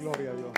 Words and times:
Gloria 0.00 0.30
a 0.30 0.34
Dios. 0.34 0.52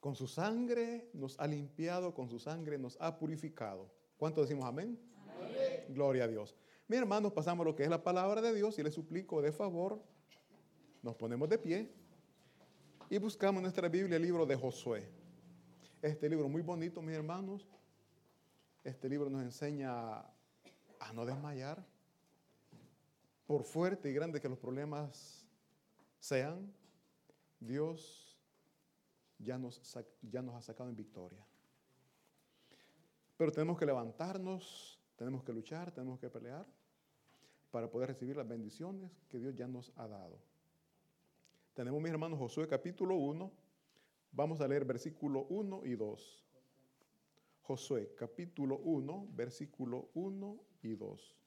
Con 0.00 0.16
su 0.16 0.26
sangre 0.26 1.08
nos 1.12 1.38
ha 1.38 1.46
limpiado, 1.46 2.12
con 2.12 2.28
su 2.28 2.40
sangre 2.40 2.78
nos 2.78 3.00
ha 3.00 3.16
purificado. 3.16 3.92
¿Cuánto 4.16 4.42
decimos 4.42 4.64
amén? 4.64 4.98
Gloria 5.88 6.24
a 6.24 6.26
Dios. 6.26 6.56
Mis 6.88 6.98
hermanos, 6.98 7.32
pasamos 7.32 7.64
lo 7.64 7.76
que 7.76 7.84
es 7.84 7.88
la 7.88 8.02
palabra 8.02 8.42
de 8.42 8.52
Dios 8.52 8.76
y 8.80 8.82
les 8.82 8.92
suplico 8.92 9.40
de 9.40 9.52
favor, 9.52 10.02
nos 11.02 11.14
ponemos 11.14 11.48
de 11.48 11.58
pie 11.58 11.92
y 13.08 13.18
buscamos 13.18 13.62
nuestra 13.62 13.88
Biblia 13.88 14.16
el 14.16 14.22
libro 14.22 14.46
de 14.46 14.56
Josué. 14.56 15.08
Este 16.02 16.28
libro 16.28 16.48
muy 16.48 16.62
bonito, 16.62 17.00
mis 17.02 17.14
hermanos. 17.14 17.68
Este 18.82 19.08
libro 19.08 19.30
nos 19.30 19.42
enseña 19.42 20.18
a 20.18 21.12
no 21.14 21.24
desmayar, 21.24 21.86
por 23.50 23.64
fuerte 23.64 24.08
y 24.08 24.12
grande 24.12 24.40
que 24.40 24.48
los 24.48 24.60
problemas 24.60 25.44
sean, 26.20 26.72
Dios 27.58 28.38
ya 29.40 29.58
nos, 29.58 29.82
ya 30.22 30.40
nos 30.40 30.54
ha 30.54 30.62
sacado 30.62 30.88
en 30.88 30.94
victoria. 30.94 31.44
Pero 33.36 33.50
tenemos 33.50 33.76
que 33.76 33.84
levantarnos, 33.84 35.00
tenemos 35.16 35.42
que 35.42 35.52
luchar, 35.52 35.90
tenemos 35.90 36.20
que 36.20 36.30
pelear 36.30 36.64
para 37.72 37.90
poder 37.90 38.10
recibir 38.10 38.36
las 38.36 38.46
bendiciones 38.46 39.10
que 39.28 39.40
Dios 39.40 39.52
ya 39.56 39.66
nos 39.66 39.92
ha 39.96 40.06
dado. 40.06 40.38
Tenemos, 41.74 42.00
mis 42.00 42.12
hermanos, 42.12 42.38
Josué 42.38 42.68
capítulo 42.68 43.16
1. 43.16 43.50
Vamos 44.30 44.60
a 44.60 44.68
leer 44.68 44.84
versículo 44.84 45.46
1 45.48 45.86
y 45.86 45.96
2. 45.96 46.46
Josué 47.62 48.14
capítulo 48.16 48.78
1, 48.78 49.26
versículo 49.32 50.08
1 50.14 50.60
y 50.82 50.94
2. 50.94 51.39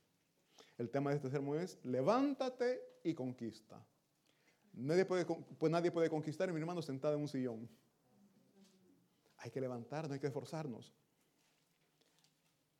El 0.78 0.90
tema 0.90 1.12
de 1.12 1.18
este 1.18 1.30
sermón 1.30 1.60
es, 1.60 1.80
levántate 1.84 2.81
y 3.04 3.14
conquista. 3.14 3.86
Nadie 4.74 5.06
puede, 5.06 5.25
pues 5.25 5.72
nadie 5.72 5.92
puede 5.92 6.10
conquistar, 6.10 6.52
mi 6.52 6.60
hermano, 6.60 6.81
sentado 6.81 7.16
en 7.16 7.22
un 7.22 7.28
sillón. 7.28 7.70
Hay 9.38 9.52
que 9.52 9.62
levantarnos, 9.62 10.12
hay 10.12 10.20
que 10.20 10.28
esforzarnos. 10.28 10.94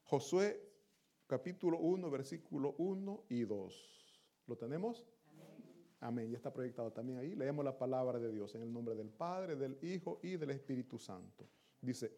Josué 0.04 0.74
capítulo 1.28 1.78
1, 1.78 2.10
versículo 2.10 2.76
1 2.78 3.26
y 3.30 3.44
2. 3.44 4.22
¿Lo 4.48 4.58
tenemos? 4.58 5.06
Amén. 5.28 5.88
Amén. 6.00 6.32
Ya 6.32 6.38
está 6.38 6.52
proyectado 6.52 6.92
también 6.92 7.20
ahí. 7.20 7.36
Leemos 7.36 7.64
la 7.64 7.78
palabra 7.78 8.20
de 8.20 8.32
Dios 8.32 8.56
en 8.56 8.64
el 8.64 8.74
nombre 8.74 8.96
del 8.96 9.10
Padre, 9.10 9.56
del 9.56 9.78
Hijo 9.84 10.20
y 10.24 10.36
del 10.36 10.50
Espíritu 10.52 10.98
Santo. 10.98 11.48
Dice, 11.80 12.12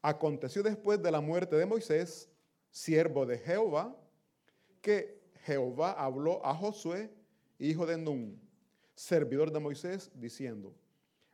aconteció 0.00 0.62
después 0.62 1.02
de 1.02 1.10
la 1.10 1.20
muerte 1.20 1.56
de 1.56 1.66
Moisés, 1.66 2.30
siervo 2.70 3.26
de 3.26 3.38
Jehová, 3.38 3.96
que 4.80 5.20
Jehová 5.44 5.92
habló 5.92 6.44
a 6.44 6.54
Josué, 6.54 7.10
hijo 7.58 7.86
de 7.86 7.96
Nun, 7.96 8.40
servidor 8.94 9.52
de 9.52 9.60
Moisés, 9.60 10.10
diciendo, 10.14 10.74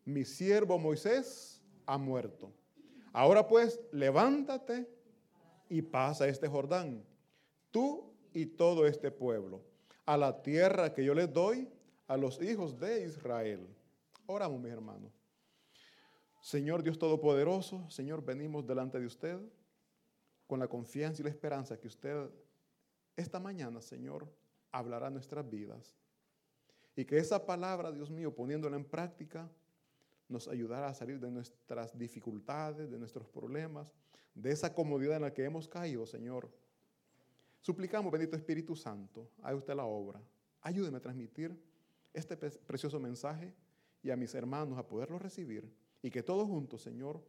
mi 0.05 0.25
siervo 0.25 0.79
Moisés 0.79 1.63
ha 1.87 1.99
muerto. 1.99 2.53
Ahora 3.13 3.47
pues, 3.47 3.81
levántate 3.93 4.89
y 5.69 5.83
pasa 5.83 6.29
este 6.29 6.49
Jordán, 6.49 7.05
tú 7.71 8.13
y 8.33 8.47
todo 8.47 8.87
este 8.87 9.11
pueblo, 9.11 9.63
a 10.05 10.17
la 10.17 10.43
tierra 10.43 10.93
que 10.93 11.05
yo 11.05 11.15
les 11.15 11.33
doy 11.33 11.69
a 12.07 12.17
los 12.17 12.41
hijos 12.43 12.79
de 12.79 13.05
Israel. 13.05 13.67
Oramos, 14.27 14.61
mis 14.61 14.73
hermanos. 14.73 15.13
Señor 16.43 16.83
Dios 16.83 16.99
Todopoderoso, 16.99 17.89
Señor, 17.89 18.23
venimos 18.23 18.67
delante 18.67 19.01
de 19.01 19.07
usted 19.07 19.39
con 20.47 20.61
la 20.61 20.69
confianza 20.69 21.23
y 21.23 21.25
la 21.25 21.31
esperanza 21.31 21.79
que 21.79 21.87
usted 21.87 22.29
esta 23.17 23.41
mañana, 23.41 23.81
Señor, 23.81 24.29
hablará 24.73 25.11
nuestras 25.11 25.49
vidas. 25.49 25.95
Y 26.97 27.05
que 27.05 27.19
esa 27.19 27.45
palabra, 27.45 27.93
Dios 27.93 28.11
mío, 28.11 28.35
poniéndola 28.35 28.77
en 28.77 28.85
práctica, 28.85 29.51
nos 30.29 30.49
ayudará 30.49 30.89
a 30.89 30.95
salir 30.95 31.21
de 31.21 31.31
nuestras 31.31 31.97
dificultades, 31.97 32.91
de 32.91 32.99
nuestros 32.99 33.29
problemas, 33.29 33.93
de 34.35 34.51
esa 34.51 34.73
comodidad 34.73 35.17
en 35.17 35.23
la 35.23 35.33
que 35.33 35.45
hemos 35.45 35.69
caído, 35.69 36.07
Señor. 36.07 36.51
Suplicamos, 37.61 38.13
bendito 38.13 38.37
Espíritu 38.37 38.75
Santo, 38.77 39.31
haga 39.43 39.57
usted 39.57 39.75
la 39.75 39.85
obra. 39.85 40.21
Ayúdeme 40.61 40.99
a 40.99 41.01
transmitir 41.01 41.57
este 42.13 42.37
precioso 42.37 42.99
mensaje 43.01 43.55
y 44.03 44.11
a 44.11 44.17
mis 44.17 44.35
hermanos 44.35 44.79
a 44.79 44.87
poderlo 44.87 45.19
recibir. 45.19 45.71
Y 46.03 46.11
que 46.11 46.23
todos 46.23 46.47
juntos, 46.47 46.83
Señor, 46.83 47.23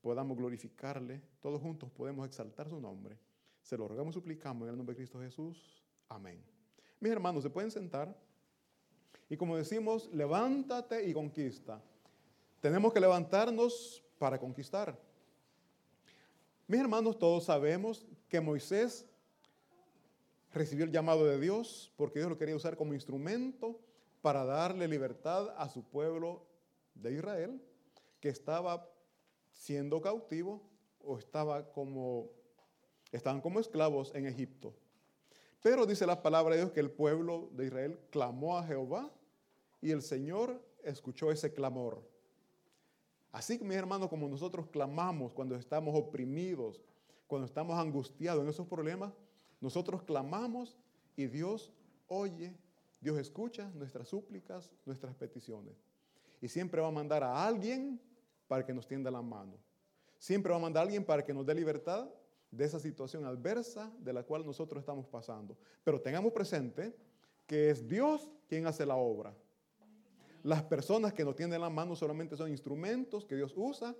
podamos 0.00 0.36
glorificarle, 0.36 1.22
todos 1.40 1.60
juntos 1.60 1.90
podemos 1.90 2.26
exaltar 2.26 2.68
su 2.68 2.80
nombre. 2.80 3.18
Se 3.66 3.76
lo 3.76 3.88
rogamos 3.88 4.14
y 4.14 4.20
suplicamos 4.20 4.62
en 4.62 4.70
el 4.70 4.76
nombre 4.76 4.94
de 4.94 4.98
Cristo 4.98 5.18
Jesús. 5.18 5.82
Amén. 6.08 6.40
Mis 7.00 7.10
hermanos, 7.10 7.42
se 7.42 7.50
pueden 7.50 7.72
sentar. 7.72 8.16
Y 9.28 9.36
como 9.36 9.56
decimos, 9.56 10.08
levántate 10.12 11.04
y 11.08 11.12
conquista. 11.12 11.82
Tenemos 12.60 12.92
que 12.92 13.00
levantarnos 13.00 14.04
para 14.20 14.38
conquistar. 14.38 14.96
Mis 16.68 16.78
hermanos, 16.78 17.18
todos 17.18 17.42
sabemos 17.42 18.06
que 18.28 18.40
Moisés 18.40 19.04
recibió 20.54 20.84
el 20.84 20.92
llamado 20.92 21.24
de 21.26 21.40
Dios 21.40 21.92
porque 21.96 22.20
Dios 22.20 22.30
lo 22.30 22.38
quería 22.38 22.54
usar 22.54 22.76
como 22.76 22.94
instrumento 22.94 23.80
para 24.22 24.44
darle 24.44 24.86
libertad 24.86 25.52
a 25.58 25.68
su 25.68 25.82
pueblo 25.82 26.46
de 26.94 27.14
Israel, 27.14 27.60
que 28.20 28.28
estaba 28.28 28.88
siendo 29.50 30.00
cautivo 30.00 30.62
o 31.02 31.18
estaba 31.18 31.72
como 31.72 32.30
Estaban 33.16 33.40
como 33.40 33.60
esclavos 33.60 34.14
en 34.14 34.26
Egipto. 34.26 34.74
Pero 35.62 35.86
dice 35.86 36.06
la 36.06 36.22
palabra 36.22 36.54
de 36.54 36.60
Dios 36.60 36.72
que 36.72 36.80
el 36.80 36.90
pueblo 36.90 37.48
de 37.52 37.66
Israel 37.66 37.98
clamó 38.10 38.58
a 38.58 38.66
Jehová 38.66 39.10
y 39.80 39.90
el 39.90 40.02
Señor 40.02 40.62
escuchó 40.84 41.32
ese 41.32 41.52
clamor. 41.54 42.06
Así 43.32 43.58
mis 43.58 43.76
hermanos, 43.76 44.10
como 44.10 44.28
nosotros 44.28 44.66
clamamos 44.66 45.32
cuando 45.32 45.56
estamos 45.56 45.98
oprimidos, 45.98 46.82
cuando 47.26 47.46
estamos 47.46 47.78
angustiados 47.78 48.42
en 48.42 48.50
esos 48.50 48.66
problemas, 48.66 49.14
nosotros 49.62 50.02
clamamos 50.02 50.76
y 51.16 51.26
Dios 51.26 51.72
oye, 52.08 52.54
Dios 53.00 53.18
escucha 53.18 53.70
nuestras 53.74 54.08
súplicas, 54.08 54.70
nuestras 54.84 55.14
peticiones. 55.14 55.74
Y 56.42 56.48
siempre 56.48 56.82
va 56.82 56.88
a 56.88 56.92
mandar 56.92 57.24
a 57.24 57.46
alguien 57.46 57.98
para 58.46 58.64
que 58.64 58.74
nos 58.74 58.86
tienda 58.86 59.10
la 59.10 59.22
mano. 59.22 59.54
Siempre 60.18 60.50
va 60.50 60.58
a 60.58 60.60
mandar 60.60 60.82
a 60.82 60.84
alguien 60.84 61.04
para 61.04 61.24
que 61.24 61.32
nos 61.32 61.46
dé 61.46 61.54
libertad 61.54 62.06
de 62.56 62.64
esa 62.64 62.78
situación 62.78 63.24
adversa 63.24 63.92
de 63.98 64.12
la 64.12 64.22
cual 64.22 64.44
nosotros 64.44 64.80
estamos 64.80 65.06
pasando. 65.06 65.56
Pero 65.84 66.00
tengamos 66.00 66.32
presente 66.32 66.94
que 67.46 67.70
es 67.70 67.86
Dios 67.86 68.28
quien 68.48 68.66
hace 68.66 68.86
la 68.86 68.96
obra. 68.96 69.34
Las 70.42 70.62
personas 70.62 71.12
que 71.12 71.24
nos 71.24 71.36
tienen 71.36 71.60
la 71.60 71.70
mano 71.70 71.96
solamente 71.96 72.36
son 72.36 72.50
instrumentos 72.50 73.24
que 73.24 73.36
Dios 73.36 73.52
usa 73.56 73.94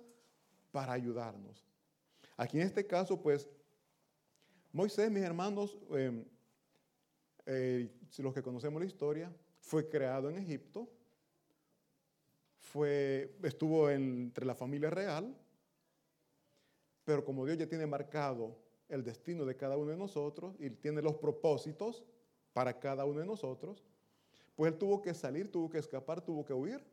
para 0.71 0.93
ayudarnos. 0.93 1.65
Aquí 2.37 2.59
en 2.59 2.67
este 2.67 2.85
caso, 2.85 3.21
pues, 3.21 3.49
Moisés, 4.71 5.09
mis 5.11 5.23
hermanos, 5.23 5.77
em, 5.91 6.23
eh, 7.45 7.91
los 8.17 8.33
que 8.33 8.43
conocemos 8.43 8.81
la 8.81 8.87
historia, 8.87 9.31
fue 9.59 9.89
creado 9.89 10.29
en 10.29 10.37
Egipto, 10.37 10.87
fue, 12.59 13.35
estuvo 13.43 13.89
entre 13.89 14.45
la 14.45 14.55
familia 14.55 14.89
real, 14.89 15.35
pero 17.07 17.23
como 17.23 17.45
Dios 17.45 17.57
ya 17.57 17.69
tiene 17.69 17.87
marcado 17.87 18.57
el 18.89 19.01
destino 19.01 19.45
de 19.45 19.55
cada 19.55 19.77
uno 19.77 19.91
de 19.91 19.97
nosotros 19.97 20.57
y 20.59 20.69
tiene 20.69 21.01
los 21.01 21.15
propósitos 21.15 22.03
para 22.51 22.81
cada 22.81 23.05
uno 23.05 23.21
de 23.21 23.25
nosotros, 23.25 23.81
pues 24.57 24.73
él 24.73 24.77
tuvo 24.77 25.01
que 25.01 25.13
salir, 25.13 25.49
tuvo 25.49 25.69
que 25.69 25.77
escapar, 25.77 26.19
tuvo 26.19 26.43
que 26.43 26.51
huir 26.51 26.83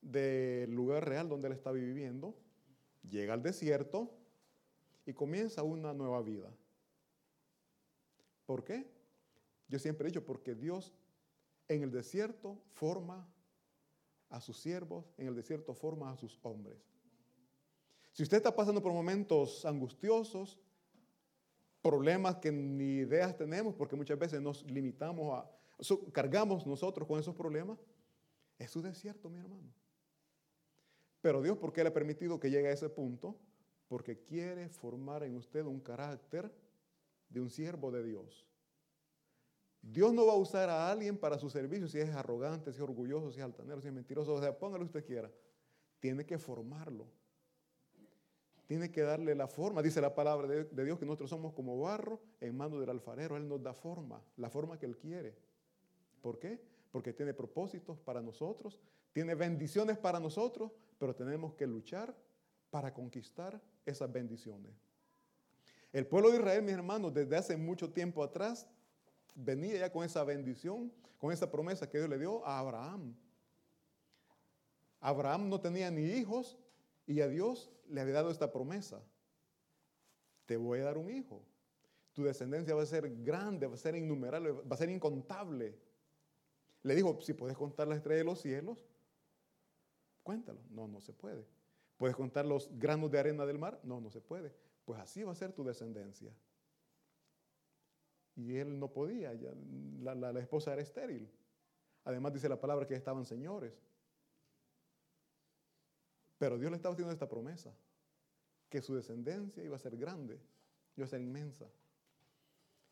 del 0.00 0.70
lugar 0.70 1.08
real 1.08 1.28
donde 1.28 1.48
él 1.48 1.54
estaba 1.54 1.74
viviendo, 1.74 2.36
llega 3.02 3.34
al 3.34 3.42
desierto 3.42 4.12
y 5.04 5.12
comienza 5.12 5.64
una 5.64 5.92
nueva 5.92 6.22
vida. 6.22 6.52
¿Por 8.46 8.62
qué? 8.62 8.88
Yo 9.66 9.80
siempre 9.80 10.06
he 10.06 10.10
dicho, 10.12 10.24
porque 10.24 10.54
Dios 10.54 10.94
en 11.66 11.82
el 11.82 11.90
desierto 11.90 12.60
forma 12.74 13.28
a 14.28 14.40
sus 14.40 14.56
siervos, 14.56 15.12
en 15.18 15.26
el 15.26 15.34
desierto 15.34 15.74
forma 15.74 16.12
a 16.12 16.16
sus 16.16 16.38
hombres. 16.44 16.89
Si 18.12 18.22
usted 18.22 18.38
está 18.38 18.54
pasando 18.54 18.82
por 18.82 18.92
momentos 18.92 19.64
angustiosos, 19.64 20.58
problemas 21.82 22.36
que 22.36 22.50
ni 22.50 22.98
ideas 22.98 23.36
tenemos, 23.36 23.74
porque 23.74 23.96
muchas 23.96 24.18
veces 24.18 24.40
nos 24.40 24.64
limitamos 24.64 25.38
a, 25.38 25.50
cargamos 26.12 26.66
nosotros 26.66 27.06
con 27.06 27.18
esos 27.18 27.34
problemas, 27.34 27.78
es 28.58 28.70
su 28.70 28.82
desierto, 28.82 29.30
mi 29.30 29.38
hermano. 29.38 29.72
Pero 31.20 31.42
Dios, 31.42 31.56
¿por 31.56 31.72
qué 31.72 31.82
le 31.82 31.90
ha 31.90 31.94
permitido 31.94 32.40
que 32.40 32.50
llegue 32.50 32.68
a 32.68 32.72
ese 32.72 32.88
punto? 32.88 33.38
Porque 33.88 34.22
quiere 34.22 34.68
formar 34.68 35.22
en 35.22 35.36
usted 35.36 35.64
un 35.64 35.80
carácter 35.80 36.52
de 37.28 37.40
un 37.40 37.50
siervo 37.50 37.90
de 37.90 38.02
Dios. 38.02 38.46
Dios 39.82 40.12
no 40.12 40.26
va 40.26 40.34
a 40.34 40.36
usar 40.36 40.68
a 40.68 40.90
alguien 40.90 41.16
para 41.16 41.38
su 41.38 41.48
servicio 41.48 41.88
si 41.88 41.98
es 41.98 42.10
arrogante, 42.10 42.72
si 42.72 42.78
es 42.78 42.82
orgulloso, 42.82 43.30
si 43.30 43.38
es 43.38 43.44
altanero, 43.44 43.80
si 43.80 43.88
es 43.88 43.94
mentiroso, 43.94 44.34
o 44.34 44.40
sea, 44.40 44.58
póngalo 44.58 44.84
usted 44.84 45.04
quiera. 45.04 45.30
Tiene 46.00 46.26
que 46.26 46.38
formarlo 46.38 47.06
tiene 48.70 48.92
que 48.92 49.02
darle 49.02 49.34
la 49.34 49.48
forma. 49.48 49.82
Dice 49.82 50.00
la 50.00 50.14
palabra 50.14 50.46
de, 50.46 50.84
Dios 50.84 50.96
que 50.96 51.04
nosotros 51.04 51.28
somos 51.28 51.52
como 51.54 51.80
barro 51.80 52.20
en 52.40 52.56
manos 52.56 52.78
del 52.78 52.90
alfarero. 52.90 53.36
Él 53.36 53.48
nos 53.48 53.60
da 53.60 53.74
forma, 53.74 54.22
la 54.36 54.48
forma 54.48 54.78
que 54.78 54.86
Él 54.86 54.96
quiere. 54.96 55.34
¿Por 56.22 56.38
qué? 56.38 56.62
Porque 56.92 57.12
tiene 57.12 57.34
propósitos 57.34 57.98
para 57.98 58.22
nosotros, 58.22 58.78
tiene 59.12 59.34
bendiciones 59.34 59.98
para 59.98 60.20
nosotros, 60.20 60.70
pero 61.00 61.16
tenemos 61.16 61.54
que 61.54 61.66
luchar 61.66 62.14
para 62.70 62.94
conquistar 62.94 63.60
esas 63.84 64.12
bendiciones. 64.12 64.70
El 65.92 66.06
pueblo 66.06 66.30
de 66.30 66.36
Israel, 66.36 66.62
mis 66.62 66.74
hermanos, 66.74 67.12
desde 67.12 67.36
hace 67.36 67.56
mucho 67.56 67.90
tiempo 67.90 68.22
atrás, 68.22 68.68
venía 69.34 69.80
ya 69.80 69.90
con 69.90 70.04
esa 70.04 70.22
bendición, 70.22 70.92
con 71.18 71.32
esa 71.32 71.50
promesa 71.50 71.90
que 71.90 71.98
Dios 71.98 72.08
le 72.08 72.20
dio 72.20 72.46
a 72.46 72.60
Abraham. 72.60 73.16
Abraham 75.00 75.48
no 75.48 75.60
tenía 75.60 75.90
ni 75.90 76.04
hijos 76.04 76.56
y 77.10 77.22
a 77.22 77.28
Dios 77.28 77.72
le 77.88 78.00
había 78.00 78.14
dado 78.14 78.30
esta 78.30 78.52
promesa. 78.52 79.02
Te 80.46 80.56
voy 80.56 80.78
a 80.78 80.84
dar 80.84 80.96
un 80.96 81.10
hijo. 81.10 81.44
Tu 82.12 82.22
descendencia 82.22 82.72
va 82.72 82.82
a 82.82 82.86
ser 82.86 83.10
grande, 83.24 83.66
va 83.66 83.74
a 83.74 83.78
ser 83.78 83.96
innumerable, 83.96 84.52
va 84.52 84.74
a 84.74 84.76
ser 84.76 84.90
incontable. 84.90 85.76
Le 86.84 86.94
dijo, 86.94 87.20
si 87.20 87.34
puedes 87.34 87.56
contar 87.56 87.88
las 87.88 87.98
estrellas 87.98 88.20
de 88.20 88.24
los 88.24 88.40
cielos, 88.40 88.86
cuéntalo. 90.22 90.60
No, 90.70 90.86
no 90.86 91.00
se 91.00 91.12
puede. 91.12 91.44
¿Puedes 91.96 92.14
contar 92.14 92.46
los 92.46 92.70
granos 92.78 93.10
de 93.10 93.18
arena 93.18 93.44
del 93.44 93.58
mar? 93.58 93.80
No, 93.82 94.00
no 94.00 94.08
se 94.10 94.20
puede. 94.20 94.54
Pues 94.84 95.00
así 95.00 95.24
va 95.24 95.32
a 95.32 95.34
ser 95.34 95.52
tu 95.52 95.64
descendencia. 95.64 96.32
Y 98.36 98.54
él 98.54 98.78
no 98.78 98.92
podía, 98.92 99.32
la, 100.00 100.30
esposa 100.38 100.74
era 100.74 100.82
estéril. 100.82 101.28
Además 102.04 102.32
dice 102.34 102.48
la 102.48 102.60
palabra 102.60 102.86
que 102.86 102.94
estaban 102.94 103.24
señores. 103.24 103.72
Pero 106.40 106.58
Dios 106.58 106.70
le 106.70 106.76
estaba 106.76 106.94
haciendo 106.94 107.12
esta 107.12 107.28
promesa, 107.28 107.70
que 108.70 108.80
su 108.80 108.94
descendencia 108.94 109.62
iba 109.62 109.76
a 109.76 109.78
ser 109.78 109.94
grande, 109.98 110.40
iba 110.96 111.04
a 111.04 111.08
ser 111.08 111.20
inmensa. 111.20 111.66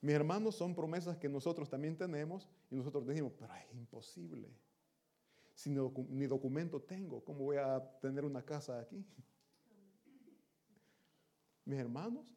Mis 0.03 0.15
hermanos, 0.15 0.55
son 0.55 0.75
promesas 0.75 1.17
que 1.17 1.31
nosotros 1.31 1.71
también 1.71 1.97
tenemos 1.97 2.47
y 2.71 2.77
nosotros 2.77 3.07
decimos, 3.07 3.33
pero 3.39 3.55
es 3.55 3.75
imposible. 3.75 4.51
Si 5.55 5.71
ni 5.71 6.27
documento 6.27 6.83
tengo, 6.83 7.25
¿cómo 7.25 7.45
voy 7.45 7.57
a 7.57 7.83
tener 8.03 8.27
una 8.27 8.43
casa 8.43 8.81
aquí? 8.81 9.03
Mis 11.65 11.79
hermanos, 11.79 12.37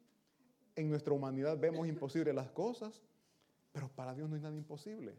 en 0.74 0.88
nuestra 0.88 1.12
humanidad 1.12 1.58
vemos 1.58 1.86
imposibles 1.86 2.34
las 2.34 2.50
cosas, 2.52 3.02
pero 3.70 3.86
para 3.90 4.14
Dios 4.14 4.30
no 4.30 4.36
hay 4.36 4.40
nada 4.40 4.56
imposible. 4.56 5.14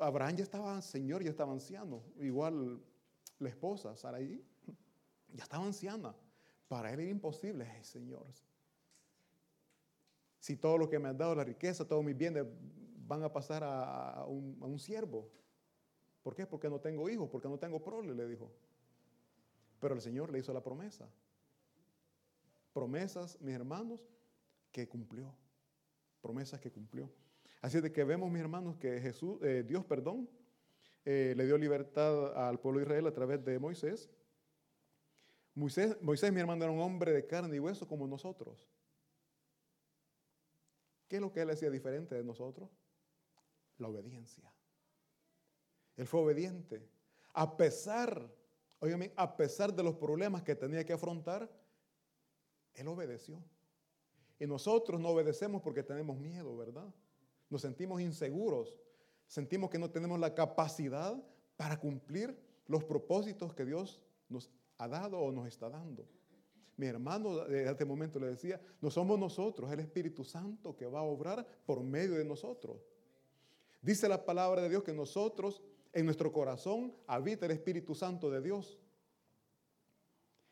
Abraham 0.00 0.34
ya 0.34 0.42
estaba 0.42 0.82
señor, 0.82 1.22
ya 1.22 1.30
estaba 1.30 1.52
anciano. 1.52 2.02
Igual 2.18 2.82
la 3.42 3.48
esposa, 3.48 3.96
Saraí, 3.96 4.44
ya 5.32 5.42
estaba 5.42 5.64
anciana. 5.64 6.14
Para 6.68 6.92
él 6.92 7.00
era 7.00 7.10
imposible, 7.10 7.68
ay 7.68 7.84
Señor. 7.84 8.26
Si 10.38 10.56
todo 10.56 10.78
lo 10.78 10.88
que 10.88 10.98
me 10.98 11.08
has 11.08 11.16
dado, 11.16 11.34
la 11.34 11.44
riqueza, 11.44 11.86
todos 11.86 12.02
mis 12.02 12.16
bienes, 12.16 12.44
van 13.06 13.22
a 13.22 13.32
pasar 13.32 13.62
a, 13.64 14.24
un, 14.26 14.78
siervo. 14.78 15.30
¿Por 16.22 16.34
qué? 16.34 16.46
Porque 16.46 16.68
no 16.68 16.80
tengo 16.80 17.08
hijos, 17.08 17.28
porque 17.30 17.48
no 17.48 17.58
tengo 17.58 17.82
prole, 17.82 18.14
le 18.14 18.26
dijo. 18.26 18.50
Pero 19.78 19.94
el 19.94 20.00
Señor 20.00 20.32
le 20.32 20.38
hizo 20.38 20.52
la 20.52 20.62
promesa. 20.62 21.08
Promesas, 22.72 23.40
mis 23.40 23.54
hermanos, 23.54 24.00
que 24.72 24.88
cumplió. 24.88 25.32
Promesas 26.20 26.60
que 26.60 26.70
cumplió. 26.70 27.10
Así 27.60 27.80
de 27.80 27.92
que 27.92 28.02
vemos, 28.02 28.30
mis 28.30 28.40
hermanos, 28.40 28.76
que 28.76 29.00
Jesús, 29.00 29.38
eh, 29.42 29.64
Dios, 29.66 29.84
perdón, 29.84 30.28
eh, 31.04 31.34
le 31.36 31.46
dio 31.46 31.58
libertad 31.58 32.48
al 32.48 32.60
pueblo 32.60 32.80
de 32.80 32.86
Israel 32.86 33.06
a 33.06 33.12
través 33.12 33.44
de 33.44 33.58
Moisés. 33.58 34.10
Moisés. 35.54 35.96
Moisés, 36.00 36.32
mi 36.32 36.40
hermano, 36.40 36.64
era 36.64 36.72
un 36.72 36.80
hombre 36.80 37.12
de 37.12 37.26
carne 37.26 37.56
y 37.56 37.58
hueso 37.58 37.86
como 37.86 38.06
nosotros. 38.06 38.68
¿Qué 41.08 41.16
es 41.16 41.22
lo 41.22 41.32
que 41.32 41.42
él 41.42 41.50
hacía 41.50 41.70
diferente 41.70 42.14
de 42.14 42.24
nosotros? 42.24 42.70
La 43.78 43.88
obediencia. 43.88 44.50
Él 45.96 46.06
fue 46.06 46.20
obediente. 46.20 46.88
A 47.34 47.56
pesar, 47.56 48.30
oigan, 48.78 49.12
a 49.16 49.36
pesar 49.36 49.74
de 49.74 49.82
los 49.82 49.96
problemas 49.96 50.42
que 50.42 50.54
tenía 50.54 50.84
que 50.84 50.92
afrontar, 50.92 51.50
él 52.74 52.88
obedeció. 52.88 53.42
Y 54.38 54.46
nosotros 54.46 55.00
no 55.00 55.10
obedecemos 55.10 55.62
porque 55.62 55.82
tenemos 55.82 56.18
miedo, 56.18 56.56
¿verdad? 56.56 56.92
Nos 57.50 57.60
sentimos 57.60 58.00
inseguros. 58.00 58.74
Sentimos 59.32 59.70
que 59.70 59.78
no 59.78 59.90
tenemos 59.90 60.20
la 60.20 60.34
capacidad 60.34 61.16
para 61.56 61.80
cumplir 61.80 62.38
los 62.66 62.84
propósitos 62.84 63.54
que 63.54 63.64
Dios 63.64 63.98
nos 64.28 64.50
ha 64.76 64.86
dado 64.86 65.18
o 65.18 65.32
nos 65.32 65.48
está 65.48 65.70
dando. 65.70 66.06
Mi 66.76 66.84
hermano 66.84 67.38
de 67.46 67.64
este 67.64 67.86
momento 67.86 68.20
le 68.20 68.26
decía, 68.26 68.60
no 68.82 68.90
somos 68.90 69.18
nosotros, 69.18 69.70
es 69.70 69.72
el 69.72 69.80
Espíritu 69.80 70.22
Santo 70.22 70.76
que 70.76 70.84
va 70.84 71.00
a 71.00 71.04
obrar 71.04 71.46
por 71.64 71.82
medio 71.82 72.16
de 72.16 72.26
nosotros. 72.26 72.76
Dice 73.80 74.06
la 74.06 74.22
palabra 74.22 74.60
de 74.60 74.68
Dios 74.68 74.82
que 74.82 74.92
nosotros, 74.92 75.62
en 75.94 76.04
nuestro 76.04 76.30
corazón, 76.30 76.94
habita 77.06 77.46
el 77.46 77.52
Espíritu 77.52 77.94
Santo 77.94 78.28
de 78.28 78.42
Dios. 78.42 78.78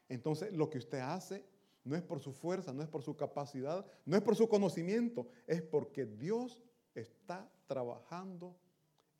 Entonces, 0.09 0.55
lo 0.55 0.71
que 0.71 0.79
usted 0.79 1.01
hace 1.01 1.45
no 1.85 1.97
es 1.97 2.03
por 2.03 2.21
su 2.21 2.33
fuerza, 2.33 2.73
no 2.73 2.83
es 2.83 2.89
por 2.89 3.03
su 3.03 3.15
capacidad, 3.15 3.85
no 4.07 4.17
es 4.17 4.23
por 4.23 4.37
su 4.37 4.49
conocimiento, 4.49 5.29
es 5.47 5.61
porque 5.61 6.07
Dios 6.07 6.63
está 6.95 7.47
trabajando 7.67 8.57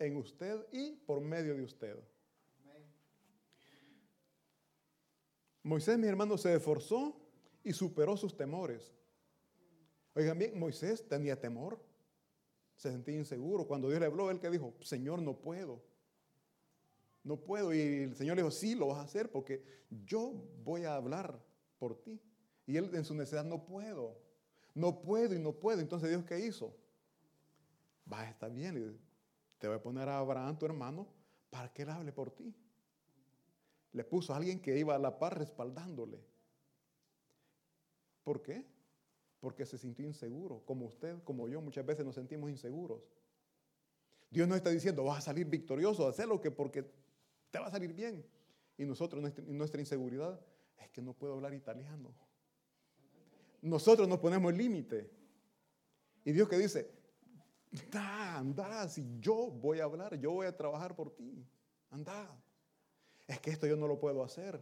en 0.01 0.17
usted 0.17 0.67
y 0.73 0.97
por 0.97 1.21
medio 1.21 1.55
de 1.55 1.63
usted. 1.63 1.97
Moisés, 5.63 5.99
mi 5.99 6.09
hermano, 6.09 6.39
se 6.39 6.55
esforzó 6.55 7.15
y 7.63 7.73
superó 7.73 8.17
sus 8.17 8.37
temores. 8.37 8.93
Oigan 10.15 10.39
bien, 10.39 10.59
Moisés 10.59 11.07
tenía 11.07 11.39
temor, 11.39 11.79
se 12.77 12.91
sentía 12.91 13.15
inseguro. 13.15 13.67
Cuando 13.67 13.89
Dios 13.89 14.01
le 14.01 14.07
habló, 14.07 14.31
él 14.31 14.41
que 14.41 14.51
dijo, 14.51 14.75
Señor, 14.81 15.21
no 15.21 15.37
puedo. 15.37 15.83
No 17.23 17.37
puedo. 17.37 17.75
Y 17.75 17.81
el 17.81 18.17
Señor 18.17 18.37
le 18.37 18.43
dijo, 18.43 18.51
sí, 18.51 18.75
lo 18.75 18.89
vas 18.89 18.99
a 18.99 19.03
hacer 19.03 19.31
porque 19.31 19.63
yo 20.07 20.33
voy 20.65 20.85
a 20.85 20.97
hablar 20.97 21.39
por 21.79 22.03
ti. 22.03 22.19
Y 22.67 22.77
él 22.79 22.91
en 22.95 23.05
su 23.05 23.15
necesidad 23.15 23.45
no 23.45 23.67
puedo. 23.67 24.17
No 24.75 25.03
puedo 25.03 25.35
y 25.35 25.39
no 25.39 25.53
puedo. 25.53 25.81
Entonces 25.81 26.09
Dios, 26.09 26.25
¿qué 26.25 26.41
hizo? 26.41 26.75
Va, 28.11 28.29
está 28.29 28.49
bien. 28.49 28.99
Te 29.61 29.69
voy 29.69 29.77
a 29.77 29.83
poner 29.83 30.09
a 30.09 30.19
Abraham, 30.19 30.59
tu 30.59 30.65
hermano, 30.65 31.07
para 31.51 31.71
que 31.71 31.83
él 31.83 31.91
hable 31.91 32.13
por 32.13 32.31
ti. 32.31 32.55
Le 33.93 34.05
puso 34.05 34.33
a 34.33 34.39
alguien 34.39 34.59
que 34.59 34.77
iba 34.77 34.95
a 34.95 34.99
la 34.99 35.19
par 35.19 35.39
respaldándole. 35.39 36.19
¿Por 38.25 38.43
qué? 38.43 38.65
Porque 39.39 39.67
se 39.67 39.77
sintió 39.77 40.07
inseguro, 40.07 40.63
como 40.65 40.87
usted, 40.87 41.23
como 41.25 41.47
yo, 41.47 41.61
muchas 41.61 41.85
veces 41.85 42.07
nos 42.07 42.15
sentimos 42.15 42.51
inseguros. 42.51 43.03
Dios 44.31 44.49
no 44.49 44.55
está 44.55 44.71
diciendo, 44.71 45.05
vas 45.05 45.19
a 45.19 45.23
salir 45.23 45.47
victorioso, 45.47 46.09
hazlo 46.09 46.41
que 46.41 46.51
porque 46.51 46.91
te 47.51 47.59
va 47.59 47.67
a 47.67 47.71
salir 47.71 47.93
bien. 47.93 48.25
Y 48.79 48.87
nosotros, 48.87 49.23
nuestra 49.47 49.81
inseguridad, 49.81 50.41
es 50.79 50.89
que 50.89 51.03
no 51.03 51.13
puedo 51.13 51.35
hablar 51.35 51.53
italiano. 51.53 52.15
Nosotros 53.61 54.09
nos 54.09 54.21
ponemos 54.21 54.55
límite. 54.55 55.11
Y 56.25 56.33
Dios 56.33 56.49
que 56.49 56.57
dice, 56.57 57.00
anda, 57.73 58.39
anda, 58.39 58.89
si 58.89 59.19
yo 59.21 59.51
voy 59.51 59.81
a 59.81 59.85
hablar, 59.85 60.19
yo 60.19 60.33
voy 60.33 60.47
a 60.47 60.57
trabajar 60.57 60.95
por 60.95 61.11
ti, 61.11 61.47
anda 61.91 62.29
es 63.31 63.39
que 63.39 63.51
esto 63.51 63.69
yo 63.69 63.77
no 63.77 63.87
lo 63.87 64.01
puedo 64.01 64.25
hacer. 64.25 64.61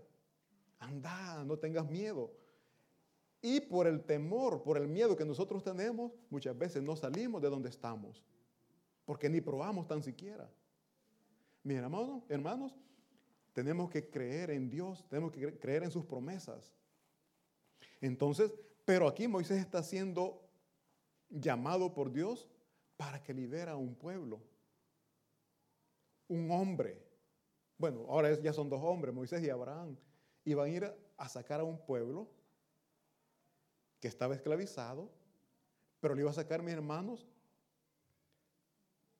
Anda, 0.79 1.43
no 1.45 1.59
tengas 1.59 1.88
miedo. 1.88 2.31
Y 3.41 3.61
por 3.62 3.87
el 3.87 4.05
temor, 4.05 4.62
por 4.62 4.77
el 4.77 4.87
miedo 4.87 5.17
que 5.17 5.25
nosotros 5.25 5.65
tenemos, 5.65 6.12
muchas 6.29 6.57
veces 6.57 6.83
no 6.83 6.95
salimos 6.95 7.41
de 7.41 7.49
donde 7.49 7.71
estamos, 7.71 8.23
porque 9.07 9.31
ni 9.31 9.41
probamos 9.41 9.87
tan 9.87 10.03
siquiera. 10.03 10.50
Mis 11.62 11.79
hermanos, 11.79 12.25
hermanos, 12.29 12.77
tenemos 13.55 13.88
que 13.88 14.11
creer 14.11 14.50
en 14.50 14.69
Dios, 14.69 15.03
tenemos 15.09 15.33
que 15.33 15.59
creer 15.59 15.85
en 15.85 15.91
sus 15.91 16.05
promesas. 16.05 16.75
Entonces, 18.03 18.53
pero 18.85 19.09
aquí 19.09 19.27
Moisés 19.29 19.61
está 19.61 19.83
siendo 19.83 20.47
llamado 21.31 21.95
por 21.95 22.12
Dios 22.12 22.50
para 22.99 23.23
que 23.23 23.33
libera 23.33 23.73
a 23.73 23.76
un 23.76 23.95
pueblo, 23.95 24.43
un 26.28 26.50
hombre 26.50 27.09
bueno, 27.78 28.07
ahora 28.09 28.35
ya 28.40 28.52
son 28.52 28.69
dos 28.69 28.83
hombres, 28.83 29.14
Moisés 29.14 29.43
y 29.45 29.50
Abraham, 29.50 29.97
y 30.45 30.55
van 30.55 30.67
a 30.67 30.75
ir 30.75 30.95
a 31.17 31.28
sacar 31.28 31.61
a 31.61 31.64
un 31.64 31.78
pueblo 31.78 32.28
que 34.00 34.09
estaba 34.09 34.35
esclavizado, 34.35 35.11
pero 36.00 36.14
le 36.14 36.23
iba 36.23 36.31
a 36.31 36.35
sacar, 36.35 36.61
mis 36.61 36.75
hermanos, 36.75 37.28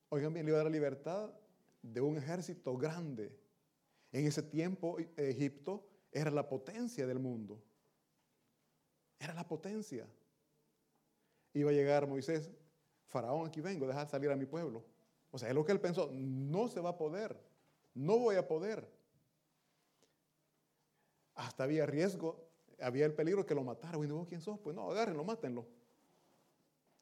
oigan 0.09 0.33
bien, 0.33 0.45
le 0.45 0.51
iba 0.51 0.57
a 0.57 0.63
dar 0.63 0.71
la 0.71 0.77
libertad 0.77 1.31
de 1.81 2.01
un 2.01 2.17
ejército 2.17 2.77
grande. 2.77 3.33
En 4.11 4.25
ese 4.25 4.43
tiempo 4.43 4.97
Egipto 5.15 5.87
era 6.11 6.29
la 6.29 6.49
potencia 6.49 7.07
del 7.07 7.19
mundo. 7.19 7.63
Era 9.19 9.33
la 9.33 9.47
potencia. 9.47 10.05
Iba 11.53 11.69
a 11.69 11.73
llegar 11.73 12.07
Moisés, 12.07 12.49
Faraón, 13.09 13.47
aquí 13.47 13.59
vengo, 13.59 13.87
deja 13.87 14.05
salir 14.05 14.29
a 14.31 14.35
mi 14.35 14.45
pueblo. 14.45 14.85
O 15.31 15.37
sea, 15.37 15.49
es 15.49 15.55
lo 15.55 15.65
que 15.65 15.71
él 15.71 15.81
pensó, 15.81 16.09
no 16.11 16.67
se 16.67 16.79
va 16.79 16.91
a 16.91 16.97
poder. 16.97 17.37
No 17.93 18.19
voy 18.19 18.35
a 18.35 18.47
poder. 18.47 18.87
Hasta 21.35 21.63
había 21.63 21.85
riesgo, 21.85 22.47
había 22.79 23.05
el 23.05 23.13
peligro 23.13 23.45
que 23.45 23.55
lo 23.55 23.63
matara. 23.63 23.97
Bueno, 23.97 24.15
¿vos 24.15 24.27
quién 24.27 24.41
sos? 24.41 24.59
Pues 24.59 24.75
no, 24.75 24.89
agárrenlo, 24.91 25.23
mátenlo. 25.23 25.65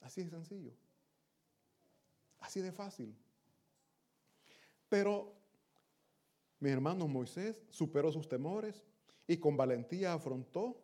Así 0.02 0.24
de 0.24 0.30
sencillo. 0.30 0.72
Así 2.40 2.62
de 2.62 2.72
fácil. 2.72 3.16
Pero 4.88 5.34
mi 6.60 6.70
hermano 6.70 7.08
Moisés 7.08 7.62
superó 7.70 8.12
sus 8.12 8.30
temores 8.30 8.86
y 9.28 9.38
con 9.38 9.58
valentía 9.58 10.14
afrontó 10.14 10.82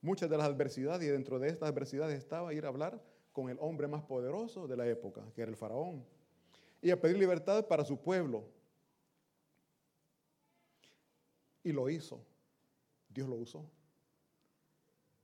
muchas 0.00 0.30
de 0.30 0.38
las 0.38 0.46
adversidades 0.46 1.06
y 1.06 1.10
dentro 1.10 1.38
de 1.38 1.48
estas 1.48 1.68
adversidades 1.68 2.18
estaba 2.18 2.54
ir 2.54 2.64
a 2.64 2.68
hablar 2.68 3.02
con 3.34 3.50
el 3.50 3.58
hombre 3.60 3.88
más 3.88 4.02
poderoso 4.04 4.66
de 4.68 4.76
la 4.76 4.86
época, 4.86 5.20
que 5.34 5.42
era 5.42 5.50
el 5.50 5.56
faraón, 5.56 6.02
y 6.80 6.90
a 6.90 7.00
pedir 7.00 7.18
libertad 7.18 7.66
para 7.66 7.84
su 7.84 8.00
pueblo. 8.00 8.44
Y 11.64 11.72
lo 11.72 11.90
hizo. 11.90 12.24
Dios 13.08 13.28
lo 13.28 13.34
usó. 13.34 13.68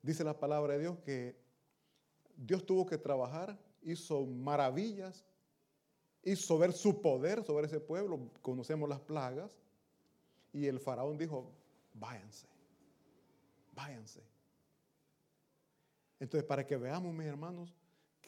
Dice 0.02 0.24
la 0.24 0.38
palabra 0.38 0.74
de 0.74 0.80
Dios 0.80 0.98
que 0.98 1.36
Dios 2.36 2.66
tuvo 2.66 2.84
que 2.84 2.98
trabajar, 2.98 3.56
hizo 3.82 4.26
maravillas, 4.26 5.24
hizo 6.24 6.58
ver 6.58 6.72
su 6.72 7.00
poder 7.00 7.44
sobre 7.44 7.66
ese 7.66 7.78
pueblo. 7.78 8.30
Conocemos 8.42 8.88
las 8.88 9.00
plagas. 9.00 9.56
Y 10.52 10.66
el 10.66 10.80
faraón 10.80 11.16
dijo, 11.16 11.52
váyanse, 11.94 12.48
váyanse. 13.72 14.20
Entonces, 16.18 16.44
para 16.44 16.66
que 16.66 16.76
veamos, 16.76 17.14
mis 17.14 17.26
hermanos, 17.26 17.72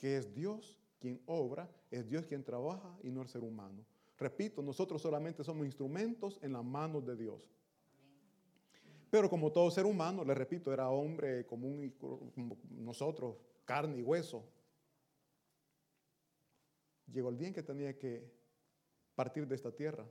que 0.02 0.16
es 0.16 0.34
Dios 0.34 0.80
quien 0.98 1.22
obra, 1.26 1.70
es 1.88 2.08
Dios 2.08 2.26
quien 2.26 2.42
trabaja 2.42 2.98
y 3.04 3.10
no 3.12 3.22
el 3.22 3.28
ser 3.28 3.44
humano. 3.44 3.86
Repito, 4.18 4.60
nosotros 4.60 5.00
solamente 5.00 5.44
somos 5.44 5.64
instrumentos 5.64 6.40
en 6.42 6.54
las 6.54 6.64
manos 6.64 7.06
de 7.06 7.14
Dios. 7.14 7.48
Pero 9.08 9.30
como 9.30 9.52
todo 9.52 9.70
ser 9.70 9.86
humano, 9.86 10.24
le 10.24 10.34
repito, 10.34 10.72
era 10.72 10.90
hombre 10.90 11.46
común 11.46 11.84
y 11.84 11.90
como 11.90 12.58
nosotros, 12.70 13.36
carne 13.64 13.98
y 13.98 14.02
hueso. 14.02 14.44
Llegó 17.12 17.28
el 17.28 17.38
día 17.38 17.46
en 17.46 17.54
que 17.54 17.62
tenía 17.62 17.96
que 17.96 18.28
partir 19.14 19.46
de 19.46 19.54
esta 19.54 19.70
tierra. 19.70 20.04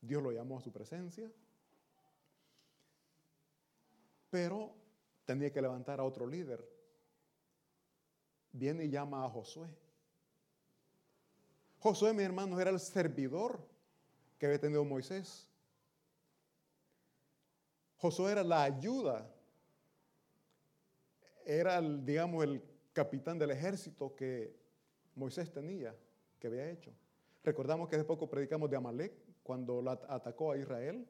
Dios 0.00 0.22
lo 0.22 0.32
llamó 0.32 0.56
a 0.56 0.62
su 0.62 0.72
presencia. 0.72 1.30
Pero 4.30 4.74
tenía 5.26 5.52
que 5.52 5.60
levantar 5.60 6.00
a 6.00 6.04
otro 6.04 6.26
líder. 6.26 6.75
Viene 8.56 8.86
y 8.86 8.88
llama 8.88 9.22
a 9.22 9.28
Josué. 9.28 9.68
Josué, 11.78 12.14
mi 12.14 12.22
hermano, 12.22 12.58
era 12.58 12.70
el 12.70 12.80
servidor 12.80 13.60
que 14.38 14.46
había 14.46 14.58
tenido 14.58 14.82
Moisés. 14.82 15.46
Josué 17.98 18.32
era 18.32 18.42
la 18.42 18.62
ayuda. 18.62 19.30
Era, 21.44 21.82
digamos, 21.82 22.44
el 22.44 22.62
capitán 22.94 23.38
del 23.38 23.50
ejército 23.50 24.16
que 24.16 24.56
Moisés 25.14 25.52
tenía, 25.52 25.94
que 26.38 26.46
había 26.46 26.70
hecho. 26.70 26.92
Recordamos 27.44 27.90
que 27.90 27.96
hace 27.96 28.06
poco 28.06 28.26
predicamos 28.28 28.70
de 28.70 28.76
Amalek, 28.78 29.12
cuando 29.42 29.84
atacó 30.08 30.52
a 30.52 30.56
Israel. 30.56 31.06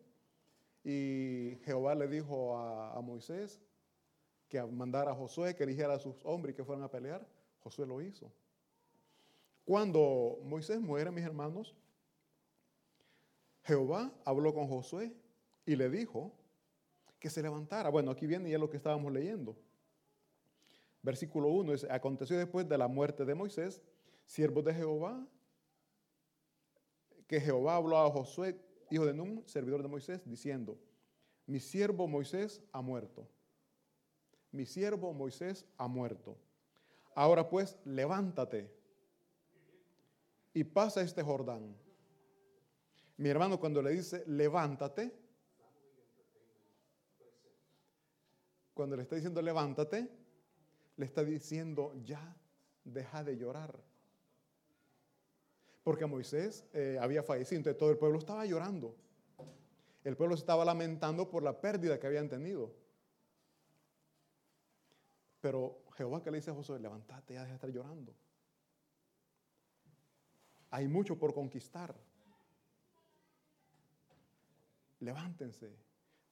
Y 0.82 1.58
Jehová 1.64 1.94
le 1.94 2.08
dijo 2.08 2.58
a, 2.58 2.92
a 2.92 3.00
Moisés 3.00 3.60
que 4.48 4.60
mandara 4.64 5.12
a 5.12 5.14
Josué, 5.14 5.54
que 5.54 5.62
eligiera 5.62 5.94
a 5.94 5.98
sus 6.00 6.16
hombres 6.24 6.54
y 6.54 6.56
que 6.56 6.64
fueran 6.64 6.82
a 6.82 6.90
pelear. 6.90 7.35
Josué 7.66 7.84
lo 7.84 8.00
hizo. 8.00 8.30
Cuando 9.64 10.38
Moisés 10.44 10.80
muere, 10.80 11.10
mis 11.10 11.24
hermanos, 11.24 11.74
Jehová 13.64 14.12
habló 14.24 14.54
con 14.54 14.68
Josué 14.68 15.12
y 15.64 15.74
le 15.74 15.90
dijo 15.90 16.32
que 17.18 17.28
se 17.28 17.42
levantara. 17.42 17.90
Bueno, 17.90 18.12
aquí 18.12 18.24
viene 18.24 18.48
ya 18.48 18.58
lo 18.58 18.70
que 18.70 18.76
estábamos 18.76 19.12
leyendo. 19.12 19.56
Versículo 21.02 21.48
1 21.48 21.72
dice, 21.72 21.88
aconteció 21.90 22.38
después 22.38 22.68
de 22.68 22.78
la 22.78 22.86
muerte 22.86 23.24
de 23.24 23.34
Moisés, 23.34 23.82
siervo 24.26 24.62
de 24.62 24.72
Jehová, 24.72 25.26
que 27.26 27.40
Jehová 27.40 27.74
habló 27.74 27.98
a 27.98 28.08
Josué, 28.12 28.60
hijo 28.92 29.04
de 29.04 29.12
Nun, 29.12 29.42
servidor 29.44 29.82
de 29.82 29.88
Moisés, 29.88 30.20
diciendo, 30.24 30.78
mi 31.46 31.58
siervo 31.58 32.06
Moisés 32.06 32.62
ha 32.70 32.80
muerto. 32.80 33.28
Mi 34.52 34.66
siervo 34.66 35.12
Moisés 35.12 35.66
ha 35.76 35.88
muerto. 35.88 36.38
Ahora 37.16 37.48
pues, 37.48 37.78
levántate 37.86 38.70
y 40.52 40.64
pasa 40.64 41.00
este 41.00 41.22
Jordán. 41.22 41.74
Mi 43.16 43.30
hermano 43.30 43.58
cuando 43.58 43.80
le 43.80 43.90
dice, 43.90 44.22
levántate, 44.26 45.10
cuando 48.74 48.96
le 48.96 49.02
está 49.02 49.16
diciendo, 49.16 49.40
levántate, 49.40 50.10
le 50.98 51.06
está 51.06 51.24
diciendo, 51.24 51.94
ya, 52.04 52.36
deja 52.84 53.24
de 53.24 53.38
llorar. 53.38 53.74
Porque 55.82 56.04
Moisés 56.04 56.66
eh, 56.74 56.98
había 57.00 57.22
fallecido, 57.22 57.60
entonces 57.60 57.78
todo 57.78 57.90
el 57.90 57.96
pueblo 57.96 58.18
estaba 58.18 58.44
llorando. 58.44 58.94
El 60.04 60.18
pueblo 60.18 60.36
se 60.36 60.40
estaba 60.40 60.66
lamentando 60.66 61.30
por 61.30 61.42
la 61.42 61.58
pérdida 61.62 61.98
que 61.98 62.06
habían 62.08 62.28
tenido. 62.28 62.74
Pero 65.46 65.84
Jehová 65.96 66.20
que 66.24 66.32
le 66.32 66.38
dice 66.38 66.50
a 66.50 66.54
Josué, 66.54 66.80
levántate, 66.80 67.34
ya 67.34 67.42
deja 67.42 67.50
de 67.50 67.54
estar 67.54 67.70
llorando. 67.70 68.12
Hay 70.70 70.88
mucho 70.88 71.16
por 71.16 71.32
conquistar. 71.32 71.94
Levántense. 74.98 75.72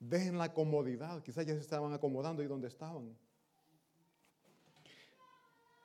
Dejen 0.00 0.36
la 0.36 0.52
comodidad. 0.52 1.22
Quizás 1.22 1.46
ya 1.46 1.54
se 1.54 1.60
estaban 1.60 1.92
acomodando 1.92 2.42
ahí 2.42 2.48
donde 2.48 2.66
estaban. 2.66 3.16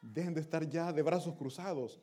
Dejen 0.02 0.34
de 0.34 0.42
estar 0.42 0.68
ya 0.68 0.92
de 0.92 1.04
brazos 1.04 1.36
cruzados. 1.36 2.02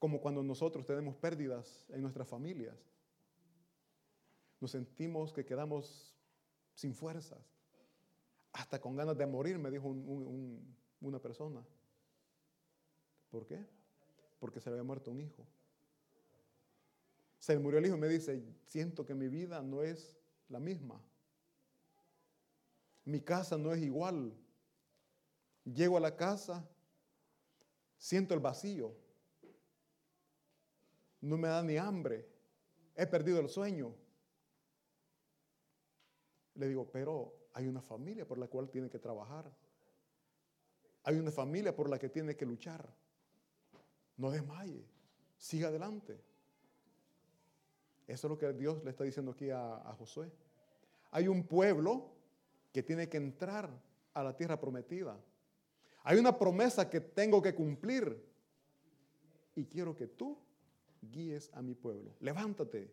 Como 0.00 0.20
cuando 0.20 0.42
nosotros 0.42 0.84
tenemos 0.84 1.14
pérdidas 1.14 1.86
en 1.90 2.02
nuestras 2.02 2.26
familias. 2.26 2.84
Nos 4.58 4.72
sentimos 4.72 5.32
que 5.32 5.44
quedamos 5.44 6.16
sin 6.74 6.92
fuerzas. 6.92 7.51
Hasta 8.52 8.80
con 8.80 8.96
ganas 8.96 9.16
de 9.16 9.26
morir, 9.26 9.58
me 9.58 9.70
dijo 9.70 9.88
una 11.00 11.18
persona. 11.18 11.64
¿Por 13.30 13.46
qué? 13.46 13.66
porque 14.42 14.58
se 14.58 14.70
le 14.70 14.74
había 14.74 14.82
muerto 14.82 15.12
un 15.12 15.20
hijo. 15.20 15.46
Se 17.38 17.54
le 17.54 17.60
murió 17.60 17.78
el 17.78 17.86
hijo 17.86 17.94
y 17.94 18.00
me 18.00 18.08
dice, 18.08 18.42
siento 18.66 19.06
que 19.06 19.14
mi 19.14 19.28
vida 19.28 19.62
no 19.62 19.84
es 19.84 20.18
la 20.48 20.58
misma. 20.58 21.00
Mi 23.04 23.20
casa 23.20 23.56
no 23.56 23.72
es 23.72 23.80
igual. 23.80 24.36
Llego 25.64 25.96
a 25.96 26.00
la 26.00 26.16
casa, 26.16 26.68
siento 27.96 28.34
el 28.34 28.40
vacío. 28.40 28.96
No 31.20 31.38
me 31.38 31.46
da 31.46 31.62
ni 31.62 31.76
hambre. 31.76 32.28
He 32.96 33.06
perdido 33.06 33.38
el 33.38 33.48
sueño. 33.48 33.94
Le 36.56 36.66
digo, 36.66 36.90
pero 36.90 37.32
hay 37.54 37.66
una 37.66 37.82
familia 37.82 38.26
por 38.26 38.38
la 38.38 38.46
cual 38.46 38.70
tiene 38.70 38.88
que 38.88 38.98
trabajar. 38.98 39.50
Hay 41.04 41.16
una 41.16 41.30
familia 41.30 41.74
por 41.74 41.88
la 41.90 41.98
que 41.98 42.08
tiene 42.08 42.36
que 42.36 42.46
luchar. 42.46 42.88
No 44.16 44.30
desmaye, 44.30 44.84
siga 45.36 45.68
adelante. 45.68 46.20
Eso 48.06 48.26
es 48.26 48.30
lo 48.30 48.38
que 48.38 48.52
Dios 48.52 48.82
le 48.84 48.90
está 48.90 49.04
diciendo 49.04 49.32
aquí 49.32 49.50
a, 49.50 49.94
Josué. 49.98 50.30
Hay 51.10 51.28
un 51.28 51.44
pueblo 51.44 52.10
que 52.72 52.82
tiene 52.82 53.08
que 53.08 53.16
entrar 53.16 53.70
a 54.14 54.22
la 54.22 54.36
tierra 54.36 54.58
prometida. 54.58 55.18
Hay 56.04 56.18
una 56.18 56.38
promesa 56.38 56.88
que 56.88 57.00
tengo 57.00 57.42
que 57.42 57.54
cumplir. 57.54 58.30
Y 59.54 59.66
quiero 59.66 59.94
que 59.94 60.06
tú 60.06 60.38
guíes 61.00 61.50
a 61.52 61.62
mi 61.62 61.74
pueblo. 61.74 62.14
Levántate, 62.20 62.90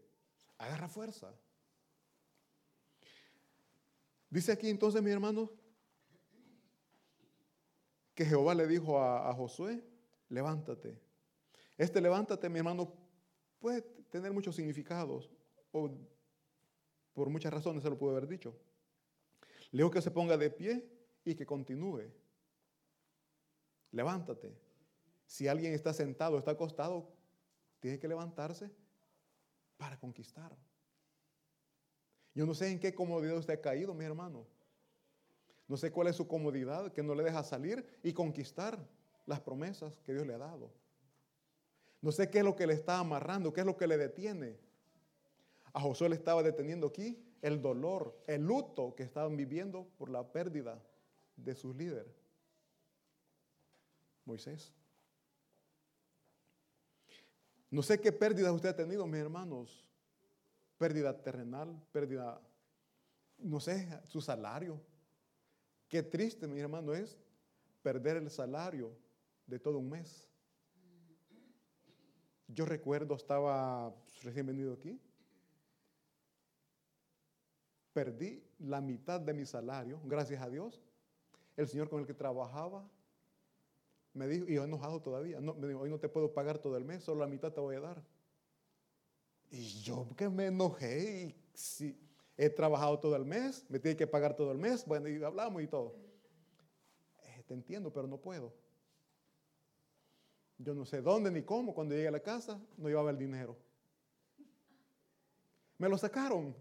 agarra 0.57 0.89
fuerza. 0.89 1.33
Dice 4.29 4.51
aquí 4.51 4.69
entonces, 4.69 5.01
mi 5.01 5.11
hermano, 5.11 5.51
que 8.13 8.25
Jehová 8.25 8.53
le 8.53 8.67
dijo 8.67 9.01
a 9.01 9.33
Josué, 9.33 9.83
levántate, 10.27 10.99
este 11.79 12.01
levántate, 12.01 12.49
mi 12.49 12.59
hermano, 12.59 12.93
puede 13.57 13.81
tener 14.11 14.33
muchos 14.33 14.57
significados 14.57 15.31
o 15.71 15.89
por 17.13 17.29
muchas 17.29 17.53
razones 17.53 17.83
se 17.83 17.89
lo 17.89 17.97
pudo 17.97 18.11
haber 18.11 18.27
dicho. 18.27 18.53
Leo 19.71 19.89
que 19.89 20.01
se 20.01 20.11
ponga 20.11 20.35
de 20.35 20.49
pie 20.49 20.91
y 21.23 21.35
que 21.35 21.45
continúe. 21.45 22.11
Levántate. 23.91 24.53
Si 25.25 25.47
alguien 25.47 25.73
está 25.73 25.93
sentado, 25.93 26.37
está 26.37 26.51
acostado, 26.51 27.13
tiene 27.79 27.97
que 27.97 28.09
levantarse 28.09 28.69
para 29.77 29.97
conquistar. 29.97 30.53
Yo 32.39 32.45
no 32.45 32.53
sé 32.53 32.69
en 32.69 32.79
qué 32.79 32.95
comodidad 32.95 33.35
usted 33.35 33.55
ha 33.55 33.61
caído, 33.61 33.93
mi 33.93 34.05
hermano. 34.05 34.45
No 35.67 35.75
sé 35.75 35.91
cuál 35.91 36.07
es 36.07 36.15
su 36.15 36.25
comodidad 36.25 36.93
que 36.93 37.03
no 37.03 37.13
le 37.13 37.21
deja 37.21 37.43
salir 37.43 37.85
y 38.01 38.13
conquistar 38.13 38.79
las 39.25 39.41
promesas 39.41 39.99
que 40.05 40.13
Dios 40.13 40.25
le 40.25 40.35
ha 40.35 40.37
dado. 40.37 40.71
No 41.99 42.13
sé 42.13 42.29
qué 42.29 42.37
es 42.37 42.45
lo 42.45 42.55
que 42.55 42.65
le 42.65 42.75
está 42.75 42.97
amarrando, 42.97 43.51
qué 43.51 43.59
es 43.59 43.65
lo 43.65 43.75
que 43.75 43.87
le 43.87 43.97
detiene. 43.97 44.55
A 45.73 45.81
Josué 45.81 46.07
le 46.07 46.15
estaba 46.15 46.41
deteniendo 46.41 46.87
aquí 46.87 47.21
el 47.41 47.61
dolor, 47.61 48.17
el 48.25 48.43
luto 48.43 48.95
que 48.95 49.03
estaban 49.03 49.35
viviendo 49.35 49.89
por 49.97 50.09
la 50.09 50.25
pérdida 50.31 50.81
de 51.35 51.55
su 51.55 51.73
líder, 51.73 52.07
Moisés. 54.23 54.71
No 57.69 57.83
sé 57.83 57.99
qué 57.99 58.13
pérdidas 58.13 58.53
usted 58.53 58.69
ha 58.69 58.75
tenido, 58.77 59.05
mis 59.05 59.19
hermanos. 59.19 59.88
Pérdida 60.79 61.21
terrenal, 61.21 61.79
pérdida, 61.91 62.41
no 63.37 63.59
sé, 63.59 64.01
su 64.05 64.21
salario. 64.21 64.81
Qué 65.89 66.01
triste, 66.01 66.47
mi 66.47 66.59
hermano, 66.59 66.93
es 66.93 67.19
perder 67.83 68.17
el 68.17 68.29
salario 68.31 68.97
de 69.45 69.59
todo 69.59 69.77
un 69.77 69.89
mes. 69.89 70.27
Yo 72.47 72.65
recuerdo, 72.65 73.15
estaba 73.15 73.93
recién 74.23 74.47
venido 74.47 74.73
aquí, 74.73 74.99
perdí 77.91 78.41
la 78.59 78.79
mitad 78.79 79.19
de 79.19 79.33
mi 79.33 79.45
salario, 79.45 79.99
gracias 80.05 80.41
a 80.41 80.49
Dios. 80.49 80.81
El 81.57 81.67
señor 81.67 81.89
con 81.89 81.99
el 81.99 82.07
que 82.07 82.13
trabajaba 82.13 82.89
me 84.13 84.27
dijo, 84.27 84.45
y 84.47 84.55
yo 84.55 84.63
enojado 84.63 85.01
todavía, 85.01 85.41
no, 85.41 85.53
me 85.55 85.67
dijo, 85.67 85.81
hoy 85.81 85.89
no 85.89 85.99
te 85.99 86.07
puedo 86.07 86.33
pagar 86.33 86.59
todo 86.59 86.77
el 86.77 86.85
mes, 86.85 87.03
solo 87.03 87.19
la 87.19 87.27
mitad 87.27 87.51
te 87.51 87.59
voy 87.59 87.75
a 87.75 87.81
dar. 87.81 88.03
Y 89.51 89.81
yo 89.81 90.07
que 90.15 90.29
me 90.29 90.47
enojé 90.47 91.27
y 91.27 91.35
si 91.53 91.97
he 92.37 92.49
trabajado 92.49 92.99
todo 92.99 93.15
el 93.15 93.25
mes, 93.25 93.65
me 93.69 93.79
tiene 93.79 93.97
que 93.97 94.07
pagar 94.07 94.35
todo 94.35 94.51
el 94.51 94.57
mes, 94.57 94.85
bueno, 94.85 95.09
y 95.09 95.21
hablamos 95.23 95.61
y 95.61 95.67
todo. 95.67 95.95
Eh, 97.23 97.43
te 97.47 97.53
entiendo, 97.53 97.91
pero 97.91 98.07
no 98.07 98.17
puedo. 98.17 98.53
Yo 100.57 100.73
no 100.73 100.85
sé 100.85 101.01
dónde 101.01 101.31
ni 101.31 101.41
cómo, 101.41 101.73
cuando 101.73 101.95
llegué 101.95 102.09
a 102.09 102.11
la 102.11 102.19
casa 102.19 102.59
no 102.77 102.87
llevaba 102.87 103.11
el 103.11 103.17
dinero. 103.17 103.57
Me 105.77 105.87
lo 105.89 105.97
sacaron. 105.97 106.55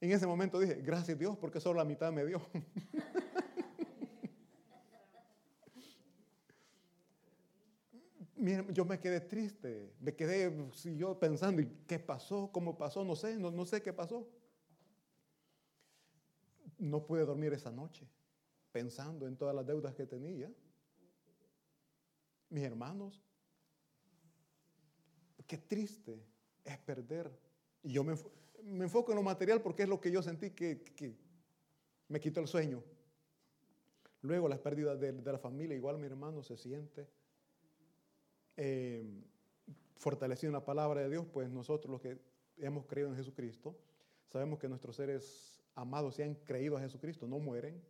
En 0.00 0.12
ese 0.12 0.26
momento 0.26 0.58
dije, 0.58 0.74
gracias 0.82 1.18
Dios, 1.18 1.36
porque 1.38 1.60
solo 1.60 1.78
la 1.78 1.84
mitad 1.84 2.10
me 2.12 2.24
dio. 2.24 2.40
yo 8.72 8.84
me 8.84 9.00
quedé 9.00 9.20
triste, 9.20 9.94
me 10.00 10.14
quedé 10.14 10.54
yo 10.96 11.18
pensando, 11.18 11.62
¿qué 11.86 11.98
pasó? 11.98 12.50
¿Cómo 12.52 12.76
pasó? 12.76 13.04
No 13.04 13.16
sé, 13.16 13.36
no, 13.36 13.50
no 13.50 13.64
sé 13.64 13.82
qué 13.82 13.92
pasó. 13.92 14.28
No 16.78 17.06
pude 17.06 17.24
dormir 17.24 17.52
esa 17.52 17.70
noche 17.70 18.06
pensando 18.72 19.26
en 19.26 19.36
todas 19.36 19.54
las 19.54 19.66
deudas 19.66 19.94
que 19.94 20.04
tenía. 20.04 20.52
Mis 22.50 22.64
hermanos, 22.64 23.22
qué 25.46 25.58
triste 25.58 26.22
es 26.64 26.78
perder. 26.78 27.30
Y 27.82 27.92
yo 27.92 28.04
me, 28.04 28.14
me 28.64 28.84
enfoco 28.84 29.12
en 29.12 29.16
lo 29.16 29.22
material 29.22 29.62
porque 29.62 29.84
es 29.84 29.88
lo 29.88 30.00
que 30.00 30.10
yo 30.10 30.22
sentí 30.22 30.50
que, 30.50 31.16
me 32.08 32.20
quitó 32.20 32.40
el 32.40 32.48
sueño. 32.48 32.82
Luego 34.22 34.48
las 34.48 34.58
pérdidas 34.58 34.98
de, 34.98 35.12
la 35.12 35.38
familia, 35.38 35.76
igual 35.76 35.98
mi 35.98 36.06
hermano 36.06 36.42
se 36.42 36.56
siente 36.56 37.06
eh, 38.56 39.04
fortalecido 39.96 40.48
en 40.48 40.54
la 40.54 40.64
palabra 40.64 41.00
de 41.02 41.10
Dios, 41.10 41.26
pues 41.32 41.50
nosotros 41.50 41.90
los 41.90 42.00
que 42.00 42.18
hemos 42.56 42.86
creído 42.86 43.08
en 43.08 43.16
Jesucristo, 43.16 43.76
sabemos 44.28 44.58
que 44.58 44.68
nuestros 44.68 44.96
seres 44.96 45.62
amados, 45.74 46.16
si 46.16 46.22
han 46.22 46.34
creído 46.34 46.76
a 46.76 46.80
Jesucristo, 46.80 47.26
no 47.26 47.38
mueren. 47.38 47.82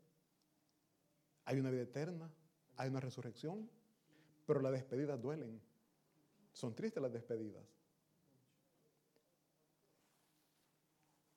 Hay 1.44 1.58
una 1.58 1.70
vida 1.70 1.82
eterna, 1.82 2.30
hay 2.76 2.88
una 2.88 3.00
resurrección, 3.00 3.68
pero 4.46 4.60
las 4.60 4.72
despedidas 4.72 5.20
duelen. 5.20 5.60
Son 6.52 6.74
tristes 6.74 7.02
las 7.02 7.12
despedidas. 7.12 7.64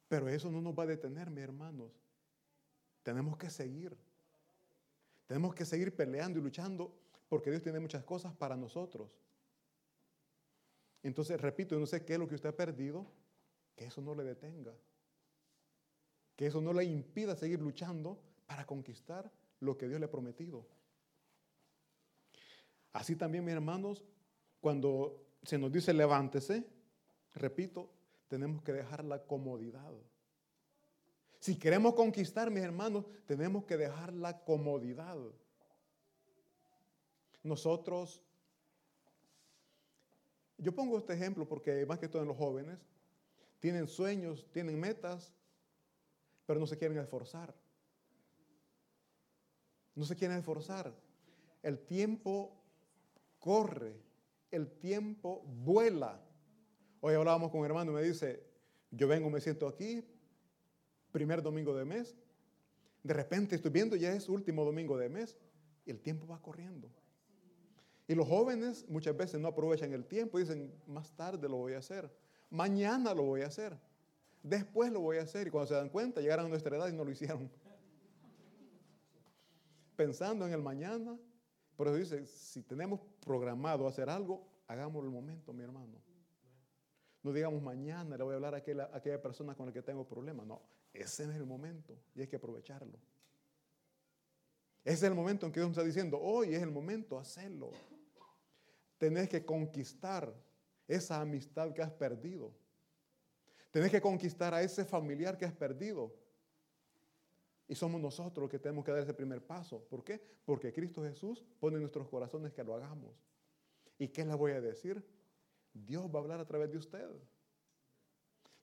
Pero 0.07 0.29
eso 0.29 0.49
no 0.49 0.61
nos 0.61 0.77
va 0.77 0.83
a 0.83 0.87
detener, 0.87 1.29
mis 1.29 1.43
hermanos. 1.43 1.91
Tenemos 3.03 3.37
que 3.37 3.49
seguir. 3.49 3.97
Tenemos 5.25 5.53
que 5.53 5.65
seguir 5.65 5.93
peleando 5.93 6.39
y 6.39 6.41
luchando 6.41 6.93
porque 7.27 7.49
Dios 7.49 7.63
tiene 7.63 7.79
muchas 7.79 8.03
cosas 8.03 8.33
para 8.33 8.55
nosotros. 8.55 9.09
Entonces, 11.03 11.39
repito, 11.39 11.75
yo 11.75 11.79
no 11.79 11.85
sé 11.85 12.03
qué 12.03 12.13
es 12.13 12.19
lo 12.19 12.27
que 12.27 12.35
usted 12.35 12.49
ha 12.49 12.55
perdido, 12.55 13.05
que 13.75 13.85
eso 13.85 14.01
no 14.01 14.15
le 14.15 14.23
detenga. 14.23 14.73
Que 16.35 16.47
eso 16.47 16.61
no 16.61 16.73
le 16.73 16.83
impida 16.83 17.35
seguir 17.35 17.61
luchando 17.61 18.19
para 18.45 18.65
conquistar 18.65 19.31
lo 19.59 19.77
que 19.77 19.87
Dios 19.87 19.99
le 19.99 20.05
ha 20.05 20.11
prometido. 20.11 20.65
Así 22.93 23.15
también, 23.15 23.45
mis 23.45 23.53
hermanos, 23.53 24.03
cuando 24.59 25.27
se 25.43 25.57
nos 25.57 25.71
dice 25.71 25.93
levántese, 25.93 26.65
repito, 27.35 27.91
tenemos 28.27 28.63
que 28.63 28.73
dejar 28.73 29.03
la 29.03 29.23
comodidad. 29.23 29.93
Si 31.39 31.57
queremos 31.57 31.93
conquistar, 31.93 32.49
mis 32.49 32.63
hermanos, 32.63 33.05
tenemos 33.25 33.65
que 33.65 33.77
dejar 33.77 34.13
la 34.13 34.43
comodidad. 34.43 35.17
Nosotros, 37.47 38.21
yo 40.57 40.75
pongo 40.75 40.97
este 40.97 41.13
ejemplo 41.13 41.47
porque 41.47 41.85
más 41.85 41.97
que 41.97 42.09
todo 42.09 42.21
en 42.21 42.27
los 42.27 42.35
jóvenes, 42.35 42.77
tienen 43.59 43.87
sueños, 43.87 44.45
tienen 44.51 44.77
metas, 44.77 45.33
pero 46.45 46.59
no 46.59 46.67
se 46.67 46.77
quieren 46.77 46.97
esforzar. 46.97 47.55
No 49.95 50.03
se 50.03 50.15
quieren 50.17 50.37
esforzar. 50.37 50.93
El 51.63 51.79
tiempo 51.79 52.51
corre, 53.39 53.95
el 54.51 54.69
tiempo 54.69 55.41
vuela. 55.45 56.21
Hoy 56.99 57.15
hablábamos 57.15 57.49
con 57.49 57.61
un 57.61 57.65
hermano 57.65 57.91
y 57.91 57.95
me 57.95 58.03
dice, 58.03 58.43
yo 58.91 59.07
vengo, 59.07 59.29
me 59.29 59.39
siento 59.39 59.67
aquí, 59.69 60.03
primer 61.11 61.41
domingo 61.41 61.73
de 61.73 61.85
mes, 61.85 62.17
de 63.03 63.13
repente 63.13 63.55
estoy 63.55 63.71
viendo 63.71 63.95
ya 63.95 64.11
es 64.11 64.27
último 64.27 64.65
domingo 64.65 64.97
de 64.97 65.07
mes, 65.07 65.37
el 65.85 66.01
tiempo 66.01 66.27
va 66.27 66.41
corriendo. 66.41 66.91
Y 68.07 68.15
los 68.15 68.27
jóvenes 68.27 68.85
muchas 68.87 69.15
veces 69.15 69.39
no 69.39 69.49
aprovechan 69.49 69.91
el 69.93 70.05
tiempo, 70.05 70.37
dicen, 70.37 70.73
más 70.87 71.11
tarde 71.11 71.49
lo 71.49 71.57
voy 71.57 71.73
a 71.73 71.79
hacer, 71.79 72.09
mañana 72.49 73.13
lo 73.13 73.23
voy 73.23 73.41
a 73.41 73.47
hacer, 73.47 73.77
después 74.41 74.91
lo 74.91 75.01
voy 75.01 75.17
a 75.17 75.23
hacer, 75.23 75.47
y 75.47 75.49
cuando 75.49 75.67
se 75.67 75.73
dan 75.73 75.89
cuenta 75.89 76.21
llegaron 76.21 76.45
a 76.45 76.49
nuestra 76.49 76.77
edad 76.77 76.87
y 76.87 76.93
no 76.93 77.03
lo 77.03 77.11
hicieron. 77.11 77.51
Pensando 79.97 80.47
en 80.47 80.53
el 80.53 80.61
mañana, 80.61 81.17
por 81.75 81.87
eso 81.87 81.97
dice, 81.97 82.25
si 82.27 82.63
tenemos 82.63 83.01
programado 83.25 83.87
hacer 83.87 84.09
algo, 84.09 84.47
hagámoslo 84.67 85.09
el 85.09 85.13
momento, 85.13 85.51
mi 85.51 85.63
hermano. 85.63 86.01
No 87.23 87.33
digamos 87.33 87.61
mañana 87.61 88.15
le 88.15 88.23
voy 88.23 88.33
a 88.33 88.35
hablar 88.35 88.55
a 88.55 88.57
aquella, 88.57 89.21
persona 89.21 89.53
con 89.53 89.65
la 89.65 89.73
que 89.73 89.81
tengo 89.81 90.07
problemas. 90.07 90.45
No, 90.47 90.61
ese 90.93 91.23
es 91.23 91.35
el 91.35 91.45
momento 91.45 91.97
y 92.15 92.21
hay 92.21 92.27
que 92.27 92.37
aprovecharlo. 92.37 92.97
Ese 94.85 94.95
es 94.95 95.03
el 95.03 95.15
momento 95.15 95.45
en 95.45 95.51
que 95.51 95.59
Dios 95.59 95.71
está 95.71 95.83
diciendo, 95.83 96.17
hoy 96.21 96.55
es 96.55 96.61
el 96.61 96.71
momento, 96.71 97.19
hacerlo. 97.19 97.71
Tenés 98.97 99.29
que 99.29 99.45
conquistar 99.45 100.33
esa 100.87 101.21
amistad 101.21 101.73
que 101.73 101.81
has 101.81 101.91
perdido. 101.91 102.51
Tenés 103.71 103.91
que 103.91 104.01
conquistar 104.01 104.53
a 104.53 104.61
ese 104.61 104.85
familiar 104.85 105.37
que 105.37 105.45
has 105.45 105.53
perdido. 105.53 106.13
Y 107.67 107.75
somos 107.75 107.99
nosotros 107.99 108.43
los 108.43 108.49
que 108.49 108.59
tenemos 108.59 108.85
que 108.85 108.91
dar 108.91 109.01
ese 109.01 109.13
primer 109.13 109.45
paso. 109.45 109.83
¿Por 109.89 110.03
qué? 110.03 110.21
Porque 110.45 110.71
Cristo 110.71 111.03
Jesús 111.03 111.43
pone 111.59 111.75
en 111.75 111.81
nuestros 111.81 112.07
corazones 112.07 112.53
que 112.53 112.63
lo 112.63 112.73
hagamos. 112.75 113.13
¿Y 113.99 114.07
qué 114.07 114.23
le 114.25 114.33
voy 114.35 114.53
a 114.53 114.61
decir? 114.61 115.03
Dios 115.73 116.05
va 116.05 116.19
a 116.19 116.21
hablar 116.21 116.39
a 116.39 116.45
través 116.45 116.71
de 116.71 116.77
usted. 116.77 117.09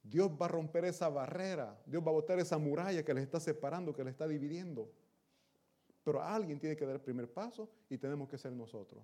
Dios 0.02 0.30
va 0.30 0.46
a 0.46 0.48
romper 0.48 0.86
esa 0.86 1.08
barrera. 1.08 1.78
Dios 1.86 2.02
va 2.02 2.10
a 2.10 2.14
botar 2.14 2.38
esa 2.38 2.58
muralla 2.58 3.04
que 3.04 3.14
les 3.14 3.24
está 3.24 3.40
separando, 3.40 3.94
que 3.94 4.04
les 4.04 4.12
está 4.12 4.26
dividiendo. 4.26 4.90
Pero 6.02 6.22
alguien 6.22 6.58
tiene 6.58 6.76
que 6.76 6.84
dar 6.84 6.94
el 6.94 7.00
primer 7.00 7.30
paso 7.32 7.70
y 7.88 7.98
tenemos 7.98 8.28
que 8.28 8.36
ser 8.36 8.52
nosotros. 8.52 9.02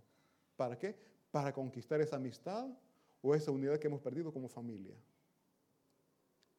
¿Para 0.56 0.78
qué? 0.78 0.94
Para 1.30 1.52
conquistar 1.52 2.00
esa 2.00 2.16
amistad 2.16 2.68
o 3.22 3.34
esa 3.34 3.50
unidad 3.50 3.78
que 3.78 3.86
hemos 3.86 4.00
perdido 4.00 4.32
como 4.32 4.48
familia. 4.48 4.94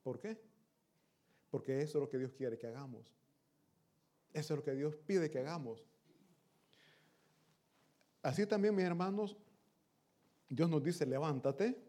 ¿Por 0.04 0.20
qué? 0.20 0.40
Porque 1.50 1.82
eso 1.82 1.98
es 1.98 2.02
lo 2.04 2.10
que 2.10 2.18
Dios 2.18 2.32
quiere 2.34 2.58
que 2.58 2.68
hagamos. 2.68 3.06
Eso 4.34 4.54
es 4.54 4.60
lo 4.60 4.64
que 4.64 4.74
Dios 4.74 4.96
pide 4.96 5.30
que 5.30 5.40
hagamos. 5.40 5.84
Así 8.22 8.46
también, 8.46 8.76
mis 8.76 8.86
hermanos, 8.86 9.36
Dios 10.48 10.70
nos 10.70 10.84
dice, 10.84 11.06
levántate, 11.06 11.82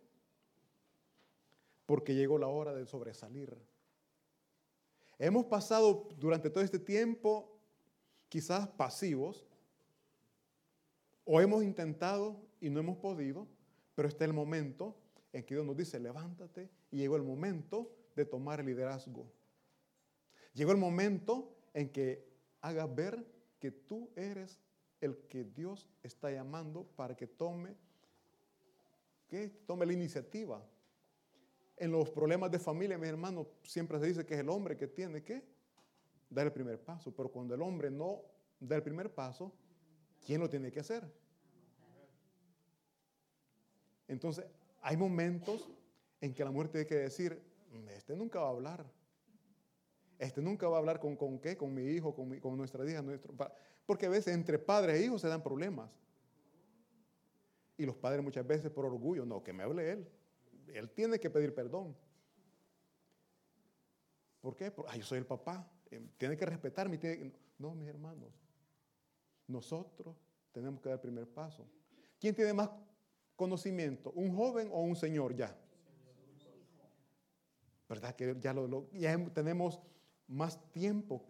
porque 1.86 2.14
llegó 2.14 2.38
la 2.38 2.48
hora 2.48 2.74
de 2.74 2.86
sobresalir. 2.86 3.56
Hemos 5.18 5.46
pasado 5.46 6.08
durante 6.18 6.50
todo 6.50 6.64
este 6.64 6.78
tiempo 6.78 7.58
quizás 8.28 8.66
pasivos, 8.66 9.46
o 11.24 11.40
hemos 11.40 11.62
intentado 11.62 12.40
y 12.62 12.70
no 12.70 12.78
hemos 12.78 12.96
podido, 12.96 13.48
pero 13.94 14.06
este 14.08 14.24
es 14.24 14.30
el 14.30 14.34
momento 14.34 14.96
en 15.32 15.44
que 15.44 15.54
Dios 15.54 15.66
nos 15.66 15.76
dice, 15.76 15.98
levántate, 15.98 16.70
y 16.92 16.98
llegó 16.98 17.16
el 17.16 17.22
momento 17.24 17.90
de 18.14 18.24
tomar 18.24 18.60
el 18.60 18.66
liderazgo. 18.66 19.26
Llegó 20.54 20.70
el 20.70 20.78
momento 20.78 21.56
en 21.74 21.90
que 21.90 22.24
hagas 22.60 22.94
ver 22.94 23.26
que 23.58 23.72
tú 23.72 24.10
eres 24.14 24.60
el 25.00 25.16
que 25.26 25.42
Dios 25.42 25.90
está 26.04 26.30
llamando 26.30 26.84
para 26.94 27.16
que 27.16 27.26
tome 27.26 27.76
que 29.26 29.48
tome 29.66 29.86
la 29.86 29.94
iniciativa. 29.94 30.62
En 31.78 31.90
los 31.90 32.10
problemas 32.10 32.50
de 32.50 32.58
familia, 32.58 32.98
mis 32.98 33.08
hermanos, 33.08 33.46
siempre 33.64 33.98
se 33.98 34.06
dice 34.06 34.26
que 34.26 34.34
es 34.34 34.40
el 34.40 34.48
hombre 34.50 34.76
que 34.76 34.86
tiene 34.86 35.24
que 35.24 35.42
dar 36.28 36.46
el 36.46 36.52
primer 36.52 36.78
paso. 36.78 37.12
Pero 37.12 37.30
cuando 37.30 37.54
el 37.54 37.62
hombre 37.62 37.90
no 37.90 38.20
da 38.60 38.76
el 38.76 38.82
primer 38.82 39.12
paso, 39.12 39.52
¿quién 40.24 40.40
lo 40.40 40.50
tiene 40.50 40.70
que 40.70 40.80
hacer? 40.80 41.21
Entonces, 44.08 44.44
hay 44.80 44.96
momentos 44.96 45.68
en 46.20 46.34
que 46.34 46.44
la 46.44 46.50
mujer 46.50 46.68
tiene 46.68 46.86
que 46.86 46.96
decir, 46.96 47.40
este 47.90 48.16
nunca 48.16 48.40
va 48.40 48.46
a 48.46 48.50
hablar. 48.50 48.84
Este 50.18 50.40
nunca 50.40 50.68
va 50.68 50.76
a 50.76 50.78
hablar 50.80 51.00
con, 51.00 51.16
con 51.16 51.38
qué, 51.38 51.56
con 51.56 51.74
mi 51.74 51.82
hijo, 51.82 52.14
con, 52.14 52.38
con 52.38 52.56
nuestra 52.56 52.88
hija, 52.88 53.02
nuestro 53.02 53.34
Porque 53.86 54.06
a 54.06 54.08
veces 54.08 54.34
entre 54.34 54.58
padres 54.58 55.00
e 55.00 55.04
hijos 55.04 55.20
se 55.20 55.28
dan 55.28 55.42
problemas. 55.42 55.90
Y 57.76 57.86
los 57.86 57.96
padres 57.96 58.22
muchas 58.22 58.46
veces 58.46 58.70
por 58.70 58.84
orgullo, 58.84 59.24
no, 59.24 59.42
que 59.42 59.52
me 59.52 59.64
hable 59.64 59.90
él. 59.90 60.08
Él 60.68 60.90
tiene 60.90 61.18
que 61.18 61.30
pedir 61.30 61.54
perdón. 61.54 61.96
¿Por 64.40 64.56
qué? 64.56 64.70
Porque 64.70 64.98
yo 64.98 65.04
soy 65.04 65.18
el 65.18 65.26
papá. 65.26 65.68
Eh, 65.90 66.00
tiene 66.18 66.36
que 66.36 66.46
respetarme. 66.46 67.00
No, 67.58 67.74
mis 67.74 67.88
hermanos. 67.88 68.32
Nosotros 69.46 70.16
tenemos 70.52 70.80
que 70.80 70.88
dar 70.88 70.98
el 70.98 71.00
primer 71.00 71.28
paso. 71.28 71.66
¿Quién 72.20 72.34
tiene 72.34 72.52
más 72.52 72.70
conocimiento? 73.42 74.12
¿Un 74.14 74.34
joven 74.36 74.68
o 74.72 74.80
un 74.82 74.94
señor 74.94 75.34
ya? 75.34 75.56
¿Verdad? 77.88 78.14
Que 78.14 78.36
ya, 78.40 78.52
lo, 78.54 78.88
tenemos 79.34 79.80
más 80.28 80.58
tiempo. 80.70 81.24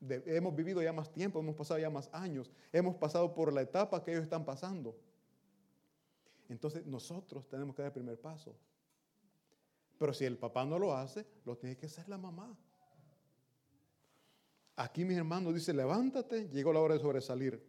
hemos 0.00 0.54
vivido 0.54 0.80
ya 0.80 0.92
más 0.92 1.12
tiempo, 1.12 1.40
hemos 1.40 1.56
pasado 1.56 1.80
ya 1.80 1.90
más 1.90 2.08
años. 2.12 2.50
Hemos 2.72 2.94
pasado 2.94 3.34
por 3.34 3.52
la 3.52 3.62
etapa 3.62 4.02
que 4.02 4.12
ellos 4.12 4.22
están 4.22 4.44
pasando. 4.44 4.96
Entonces 6.48 6.86
nosotros 6.86 7.48
tenemos 7.48 7.74
que 7.74 7.82
dar 7.82 7.88
el 7.88 7.94
primer 7.94 8.18
paso. 8.20 8.54
Pero 9.98 10.14
si 10.14 10.24
el 10.24 10.38
papá 10.38 10.64
no 10.64 10.78
lo 10.78 10.94
hace, 10.94 11.26
lo 11.44 11.56
tiene 11.56 11.76
que 11.76 11.86
hacer 11.86 12.08
la 12.08 12.18
mamá. 12.18 12.56
Aquí 14.76 15.04
mis 15.04 15.16
hermanos 15.16 15.52
dice, 15.52 15.72
levántate, 15.72 16.48
llegó 16.48 16.72
la 16.72 16.80
hora 16.80 16.94
de 16.94 17.00
sobresalir. 17.00 17.60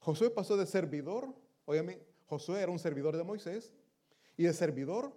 Josué 0.00 0.30
pasó 0.30 0.56
de 0.56 0.66
servidor, 0.66 1.32
óyeme, 1.64 2.00
Josué 2.26 2.60
era 2.60 2.72
un 2.72 2.78
servidor 2.78 3.16
de 3.16 3.24
Moisés, 3.24 3.72
y 4.36 4.44
de 4.44 4.52
servidor 4.52 5.12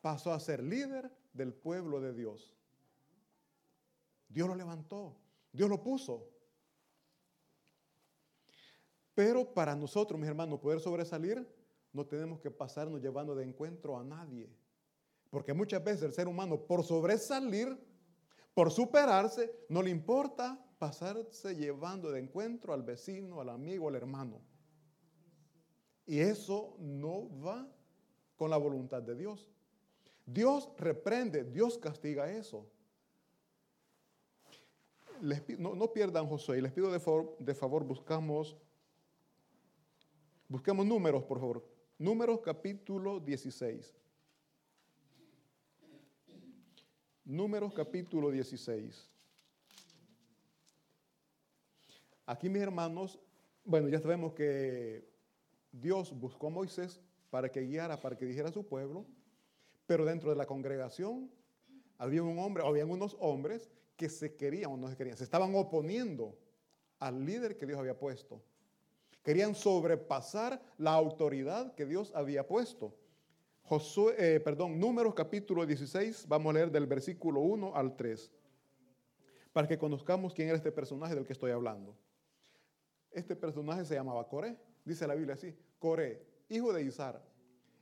pasó 0.00 0.32
a 0.32 0.40
ser 0.40 0.62
líder 0.62 1.10
del 1.32 1.52
pueblo 1.52 2.00
de 2.00 2.12
Dios. 2.12 2.54
Dios 4.28 4.48
lo 4.48 4.54
levantó, 4.54 5.16
Dios 5.52 5.68
lo 5.68 5.82
puso. 5.82 6.28
Pero 9.14 9.52
para 9.52 9.74
nosotros, 9.74 10.18
mis 10.18 10.28
hermanos, 10.28 10.60
poder 10.60 10.80
sobresalir, 10.80 11.46
no 11.92 12.04
tenemos 12.06 12.40
que 12.40 12.50
pasarnos 12.50 13.00
llevando 13.00 13.34
de 13.34 13.44
encuentro 13.44 13.96
a 13.96 14.04
nadie. 14.04 14.50
Porque 15.30 15.52
muchas 15.52 15.82
veces 15.82 16.02
el 16.02 16.12
ser 16.12 16.28
humano, 16.28 16.60
por 16.60 16.84
sobresalir, 16.84 17.78
por 18.52 18.70
superarse, 18.70 19.52
no 19.68 19.82
le 19.82 19.90
importa 19.90 20.60
pasarse 20.78 21.54
llevando 21.56 22.10
de 22.10 22.20
encuentro 22.20 22.72
al 22.72 22.82
vecino, 22.82 23.40
al 23.40 23.48
amigo, 23.48 23.88
al 23.88 23.94
hermano. 23.94 24.40
Y 26.06 26.18
eso 26.18 26.76
no 26.78 27.28
va 27.40 27.66
con 28.36 28.50
la 28.50 28.56
voluntad 28.56 29.02
de 29.02 29.14
Dios. 29.14 29.48
Dios 30.26 30.70
reprende, 30.78 31.44
Dios 31.44 31.78
castiga 31.78 32.30
eso. 32.30 32.66
no, 35.58 35.92
pierdan 35.92 36.26
Josué, 36.26 36.60
les 36.60 36.72
pido 36.72 36.90
de 36.90 37.00
favor, 37.00 37.36
de 37.38 37.54
favor, 37.54 37.84
buscamos, 37.84 38.56
busquemos 40.48 40.84
números, 40.84 41.24
por 41.24 41.38
favor. 41.38 41.64
Números 41.98 42.40
capítulo 42.40 43.20
16. 43.20 43.94
Números 47.24 47.72
capítulo 47.72 48.30
16. 48.30 49.10
Aquí 52.26 52.48
mis 52.48 52.62
hermanos, 52.62 53.18
bueno, 53.64 53.88
ya 53.88 54.00
sabemos 54.00 54.32
que 54.32 55.13
Dios 55.80 56.12
buscó 56.18 56.46
a 56.46 56.50
Moisés 56.50 57.00
para 57.30 57.50
que 57.50 57.60
guiara, 57.62 58.00
para 58.00 58.16
que 58.16 58.24
dijera 58.24 58.48
a 58.48 58.52
su 58.52 58.64
pueblo, 58.64 59.04
pero 59.86 60.04
dentro 60.04 60.30
de 60.30 60.36
la 60.36 60.46
congregación 60.46 61.30
había 61.98 62.22
un 62.22 62.38
hombre, 62.38 62.62
o 62.62 62.68
habían 62.68 62.90
unos 62.90 63.16
hombres 63.18 63.70
que 63.96 64.08
se 64.08 64.34
querían 64.36 64.72
o 64.72 64.76
no 64.76 64.88
se 64.88 64.96
querían, 64.96 65.16
se 65.16 65.24
estaban 65.24 65.54
oponiendo 65.54 66.36
al 66.98 67.24
líder 67.24 67.56
que 67.56 67.66
Dios 67.66 67.78
había 67.78 67.98
puesto. 67.98 68.40
Querían 69.22 69.54
sobrepasar 69.54 70.62
la 70.78 70.92
autoridad 70.92 71.74
que 71.74 71.86
Dios 71.86 72.12
había 72.14 72.46
puesto. 72.46 72.94
Josué, 73.62 74.14
eh, 74.18 74.40
perdón, 74.40 74.78
Números 74.78 75.14
capítulo 75.14 75.64
16, 75.64 76.26
vamos 76.28 76.50
a 76.50 76.54
leer 76.54 76.70
del 76.70 76.86
versículo 76.86 77.40
1 77.40 77.74
al 77.74 77.96
3, 77.96 78.30
para 79.52 79.66
que 79.66 79.78
conozcamos 79.78 80.34
quién 80.34 80.48
era 80.48 80.56
este 80.56 80.70
personaje 80.70 81.14
del 81.14 81.26
que 81.26 81.32
estoy 81.32 81.50
hablando. 81.50 81.96
Este 83.10 83.34
personaje 83.34 83.84
se 83.84 83.94
llamaba 83.94 84.28
Coré, 84.28 84.56
dice 84.84 85.06
la 85.06 85.14
Biblia 85.14 85.34
así, 85.34 85.54
Coré, 85.78 86.24
hijo 86.48 86.72
de 86.72 86.82
Isar, 86.82 87.22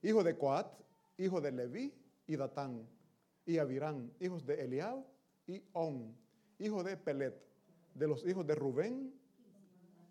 hijo 0.02 0.22
de 0.22 0.36
Coat, 0.36 0.72
hijo 1.18 1.40
de 1.40 1.52
Leví 1.52 1.94
y 2.26 2.36
Datán, 2.36 2.86
y 3.44 3.58
Abirán, 3.58 4.12
hijos 4.20 4.46
de 4.46 4.62
Eliab 4.64 5.04
y 5.46 5.62
On, 5.72 6.16
hijo 6.58 6.82
de 6.82 6.96
Pelet, 6.96 7.34
de 7.94 8.08
los 8.08 8.24
hijos 8.26 8.46
de 8.46 8.54
Rubén. 8.54 9.12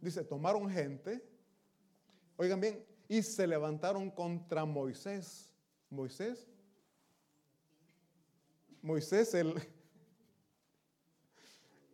Dice, 0.02 0.24
tomaron 0.24 0.70
gente, 0.70 1.24
oigan 2.38 2.60
bien, 2.60 2.84
y 3.08 3.22
se 3.22 3.46
levantaron 3.48 4.10
contra 4.10 4.66
Moisés 4.66 5.52
Moisés. 5.92 6.48
Moisés, 8.82 9.34
el, 9.36 9.62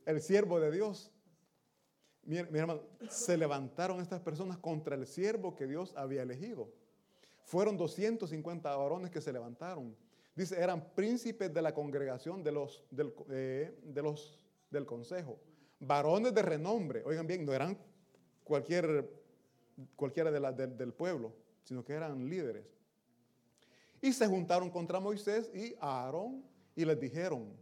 el 0.06 0.22
siervo 0.22 0.60
de 0.60 0.72
Dios. 0.72 1.12
Mi, 2.28 2.38
hermano, 2.40 2.82
se 3.10 3.38
levantaron 3.38 4.02
estas 4.02 4.20
personas 4.20 4.58
contra 4.58 4.96
el 4.96 5.08
siervo 5.08 5.56
que 5.56 5.66
Dios 5.66 5.94
había 5.96 6.24
elegido. 6.24 6.70
Fueron 7.46 7.78
250 7.78 8.76
varones 8.76 9.12
que 9.12 9.22
se 9.22 9.32
levantaron. 9.32 9.96
Dice, 10.36 10.62
eran 10.62 10.94
príncipes 10.94 11.54
de 11.54 11.62
la 11.62 11.74
congregación 11.74 12.44
de 12.44 12.52
los, 12.52 12.84
del, 12.92 13.14
eh, 13.30 13.74
del 14.70 14.86
consejo. 14.86 15.40
Varones 15.80 16.34
de 16.34 16.42
renombre. 16.42 17.02
Oigan 17.06 17.26
bien, 17.26 17.46
no 17.46 17.54
eran 17.54 17.78
cualquier, 18.44 19.10
cualquiera 19.96 20.30
de 20.30 20.68
del 20.68 20.94
pueblo, 20.94 21.34
sino 21.64 21.86
que 21.86 21.94
eran 21.94 22.30
líderes. 22.30 22.66
Y 24.02 24.12
se 24.12 24.28
juntaron 24.28 24.70
contra 24.70 25.00
Moisés 25.00 25.50
y 25.54 25.76
Aarón 25.80 26.44
y 26.76 26.84
les 26.84 27.00
dijeron, 27.00 27.54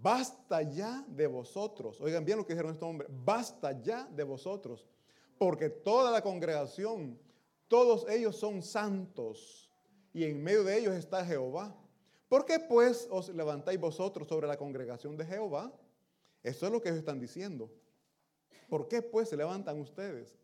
basta 0.00 0.62
ya 0.62 1.04
de 1.08 1.26
vosotros. 1.26 2.00
Oigan 2.00 2.24
bien 2.24 2.38
lo 2.38 2.46
que 2.46 2.54
dijeron 2.54 2.72
estos 2.72 2.88
hombres, 2.88 3.10
basta 3.24 3.80
ya 3.82 4.06
de 4.06 4.24
vosotros, 4.24 4.86
porque 5.38 5.68
toda 5.68 6.10
la 6.10 6.22
congregación, 6.22 7.18
todos 7.68 8.08
ellos 8.08 8.36
son 8.36 8.62
santos 8.62 9.70
y 10.12 10.24
en 10.24 10.42
medio 10.42 10.64
de 10.64 10.78
ellos 10.78 10.94
está 10.94 11.24
Jehová. 11.24 11.76
¿Por 12.28 12.46
qué 12.46 12.58
pues 12.58 13.08
os 13.10 13.28
levantáis 13.28 13.78
vosotros 13.78 14.28
sobre 14.28 14.46
la 14.46 14.56
congregación 14.56 15.16
de 15.16 15.26
Jehová? 15.26 15.72
Eso 16.42 16.66
es 16.66 16.72
lo 16.72 16.80
que 16.80 16.88
ellos 16.88 17.00
están 17.00 17.20
diciendo. 17.20 17.70
¿Por 18.68 18.88
qué 18.88 19.02
pues 19.02 19.28
se 19.28 19.36
levantan 19.36 19.78
ustedes? 19.80 20.34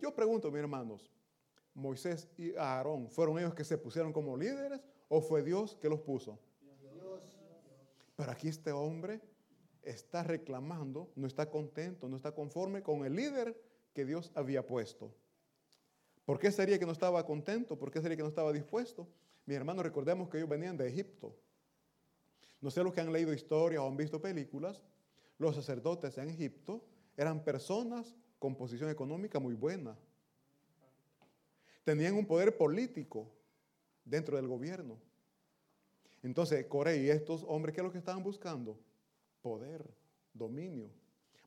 Yo 0.00 0.12
pregunto, 0.14 0.50
mis 0.50 0.60
hermanos, 0.60 1.12
Moisés 1.72 2.28
y 2.36 2.56
Aarón, 2.56 3.08
¿fueron 3.08 3.38
ellos 3.38 3.54
que 3.54 3.62
se 3.62 3.78
pusieron 3.78 4.12
como 4.12 4.36
líderes 4.36 4.80
o 5.08 5.20
fue 5.20 5.42
Dios 5.42 5.76
que 5.80 5.88
los 5.88 6.00
puso? 6.00 6.38
Pero 8.16 8.30
aquí 8.30 8.48
este 8.48 8.72
hombre 8.72 9.20
está 9.82 10.22
reclamando, 10.22 11.12
no 11.14 11.26
está 11.26 11.48
contento, 11.50 12.08
no 12.08 12.16
está 12.16 12.32
conforme 12.32 12.82
con 12.82 13.04
el 13.04 13.14
líder 13.14 13.56
que 13.92 14.04
Dios 14.04 14.32
había 14.34 14.66
puesto. 14.66 15.14
¿Por 16.24 16.38
qué 16.38 16.50
sería 16.50 16.78
que 16.78 16.86
no 16.86 16.92
estaba 16.92 17.24
contento? 17.24 17.78
¿Por 17.78 17.90
qué 17.90 18.00
sería 18.00 18.16
que 18.16 18.22
no 18.22 18.28
estaba 18.28 18.52
dispuesto? 18.52 19.06
Mis 19.44 19.56
hermanos, 19.56 19.84
recordemos 19.84 20.28
que 20.28 20.38
ellos 20.38 20.48
venían 20.48 20.76
de 20.76 20.88
Egipto. 20.88 21.36
No 22.60 22.70
sé 22.70 22.82
los 22.82 22.92
que 22.92 23.00
han 23.00 23.12
leído 23.12 23.32
historias 23.32 23.80
o 23.82 23.86
han 23.86 23.96
visto 23.96 24.20
películas, 24.20 24.82
los 25.38 25.54
sacerdotes 25.54 26.18
en 26.18 26.30
Egipto 26.30 26.82
eran 27.16 27.44
personas 27.44 28.16
con 28.38 28.56
posición 28.56 28.90
económica 28.90 29.38
muy 29.38 29.54
buena 29.54 29.96
tenían 31.86 32.16
un 32.16 32.26
poder 32.26 32.56
político 32.56 33.30
dentro 34.04 34.36
del 34.36 34.48
gobierno. 34.48 34.98
Entonces, 36.26 36.66
Corey 36.66 37.06
y 37.06 37.10
estos 37.10 37.44
hombres, 37.48 37.74
¿qué 37.74 37.80
es 37.80 37.84
lo 37.84 37.92
que 37.92 37.98
estaban 37.98 38.22
buscando? 38.22 38.78
Poder, 39.42 39.84
dominio. 40.34 40.90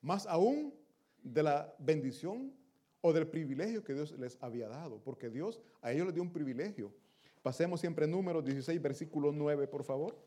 Más 0.01 0.25
aún 0.25 0.73
de 1.21 1.43
la 1.43 1.75
bendición 1.79 2.53
o 3.01 3.13
del 3.13 3.27
privilegio 3.27 3.83
que 3.83 3.93
Dios 3.93 4.17
les 4.17 4.37
había 4.41 4.69
dado, 4.69 4.99
porque 5.03 5.29
Dios 5.29 5.61
a 5.81 5.91
ellos 5.91 6.05
les 6.05 6.13
dio 6.15 6.23
un 6.23 6.31
privilegio. 6.31 6.93
Pasemos 7.41 7.79
siempre 7.81 8.07
número 8.07 8.41
16, 8.41 8.81
versículo 8.81 9.31
9, 9.31 9.67
por 9.67 9.83
favor. 9.83 10.17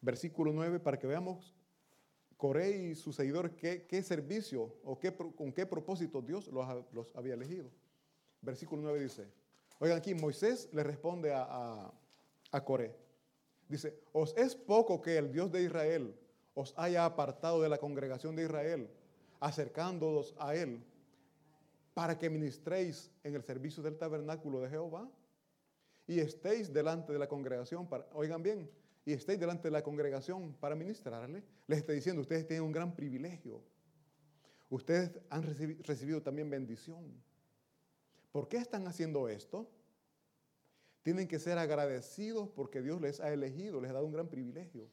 Versículo 0.00 0.52
9, 0.52 0.80
para 0.80 0.98
que 0.98 1.06
veamos 1.06 1.54
Coré 2.36 2.76
y 2.76 2.94
sus 2.96 3.14
seguidores 3.14 3.52
qué, 3.52 4.02
servicio 4.02 4.74
o 4.82 4.98
qué, 4.98 5.14
con 5.14 5.52
qué 5.52 5.64
propósito 5.64 6.20
Dios 6.20 6.48
los, 6.48 7.14
había 7.14 7.34
elegido. 7.34 7.70
Versículo 8.40 8.82
9 8.82 9.00
dice, 9.00 9.28
oigan 9.82 9.98
aquí, 9.98 10.14
Moisés 10.14 10.68
le 10.72 10.84
responde 10.84 11.34
a, 11.34 11.92
a, 12.52 12.64
Coré. 12.64 12.94
Dice, 13.68 13.98
os 14.12 14.32
es 14.36 14.54
poco 14.54 15.02
que 15.02 15.18
el 15.18 15.32
Dios 15.32 15.50
de 15.50 15.62
Israel 15.62 16.14
os 16.54 16.72
haya 16.76 17.04
apartado 17.04 17.60
de 17.60 17.68
la 17.68 17.78
congregación 17.78 18.36
de 18.36 18.44
Israel, 18.44 18.88
acercándoos 19.40 20.34
a 20.38 20.54
él. 20.54 20.84
para 21.94 22.16
que 22.16 22.30
ministréis 22.30 23.10
en 23.22 23.34
el 23.34 23.42
servicio 23.42 23.82
del 23.82 23.98
tabernáculo 23.98 24.60
de 24.60 24.70
Jehová 24.70 25.10
y 26.06 26.20
estéis 26.20 26.72
delante 26.72 27.12
de 27.12 27.18
la 27.18 27.28
congregación 27.28 27.86
para, 27.86 28.06
oigan 28.14 28.42
bien, 28.42 28.70
y 29.04 29.12
estéis 29.12 29.38
delante 29.38 29.68
de 29.68 29.72
la 29.72 29.82
congregación 29.82 30.54
para 30.60 30.74
ministrarle, 30.74 31.42
les 31.66 31.80
estoy 31.80 31.96
diciendo, 31.96 32.22
ustedes 32.22 32.46
tienen 32.46 32.64
un 32.64 32.72
gran 32.72 32.94
privilegio. 32.94 33.60
Ustedes 34.70 35.10
han 35.28 35.42
recibido 35.42 36.22
también 36.22 36.48
bendición. 36.48 37.12
¿Por 38.32 38.48
qué 38.48 38.56
están 38.56 38.86
haciendo 38.86 39.28
esto? 39.28 39.70
Tienen 41.02 41.28
que 41.28 41.38
ser 41.38 41.58
agradecidos 41.58 42.48
porque 42.48 42.80
Dios 42.80 43.00
les 43.00 43.20
ha 43.20 43.32
elegido, 43.32 43.80
les 43.80 43.90
ha 43.90 43.94
dado 43.94 44.06
un 44.06 44.12
gran 44.12 44.28
privilegio. 44.28 44.88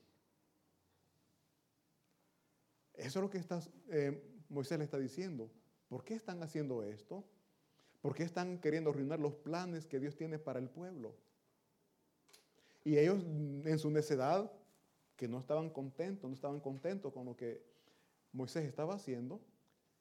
Eso 2.95 3.19
es 3.19 3.23
lo 3.23 3.30
que 3.30 3.41
eh, 3.91 4.21
Moisés 4.49 4.78
le 4.78 4.84
está 4.84 4.97
diciendo. 4.97 5.49
¿Por 5.88 6.04
qué 6.04 6.15
están 6.15 6.43
haciendo 6.43 6.84
esto? 6.84 7.23
¿Por 8.02 8.13
qué 8.13 8.23
están 8.23 8.60
queriendo 8.60 8.89
arruinar 8.89 9.19
los 9.19 9.36
planes 9.36 9.88
que 9.88 9.99
Dios 9.99 10.15
tiene 10.15 10.38
para 10.38 10.60
el 10.60 10.69
pueblo? 10.69 11.15
Y 12.84 12.97
ellos 12.97 13.23
en 13.23 13.80
su 13.80 13.89
necedad, 13.89 14.52
que 15.15 15.28
no 15.28 15.39
estaban 15.39 15.69
contentos, 15.69 16.30
no 16.30 16.34
estaban 16.34 16.60
contentos 16.60 17.13
con 17.13 17.25
lo 17.25 17.36
que 17.36 17.62
Moisés 18.32 18.65
estaba 18.65 18.95
haciendo, 18.95 19.41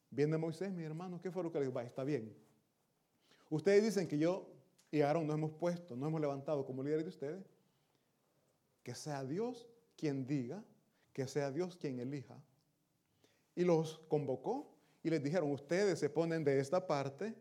viene 0.09 0.37
Moisés, 0.37 0.71
mi 0.71 0.83
hermano, 0.83 1.21
¿qué 1.21 1.31
fue 1.31 1.43
lo 1.43 1.51
que 1.51 1.59
les 1.59 1.75
va? 1.75 1.83
Está 1.83 2.03
bien. 2.03 2.33
Ustedes 3.49 3.83
dicen 3.83 4.07
que 4.07 4.17
yo 4.17 4.47
y 4.91 5.01
Aarón 5.01 5.27
nos 5.27 5.35
hemos 5.35 5.51
puesto, 5.51 5.95
nos 5.95 6.07
hemos 6.07 6.21
levantado 6.21 6.65
como 6.65 6.83
líderes 6.83 7.05
de 7.05 7.09
ustedes. 7.09 7.45
Que 8.83 8.95
sea 8.95 9.23
Dios 9.23 9.67
quien 9.95 10.25
diga, 10.25 10.63
que 11.13 11.27
sea 11.27 11.51
Dios 11.51 11.75
quien 11.75 11.99
elija. 11.99 12.41
Y 13.55 13.63
los 13.63 13.99
convocó 14.07 14.75
y 15.03 15.09
les 15.09 15.21
dijeron, 15.21 15.51
ustedes 15.51 15.99
se 15.99 16.09
ponen 16.09 16.43
de 16.43 16.59
esta 16.59 16.85
parte, 16.85 17.35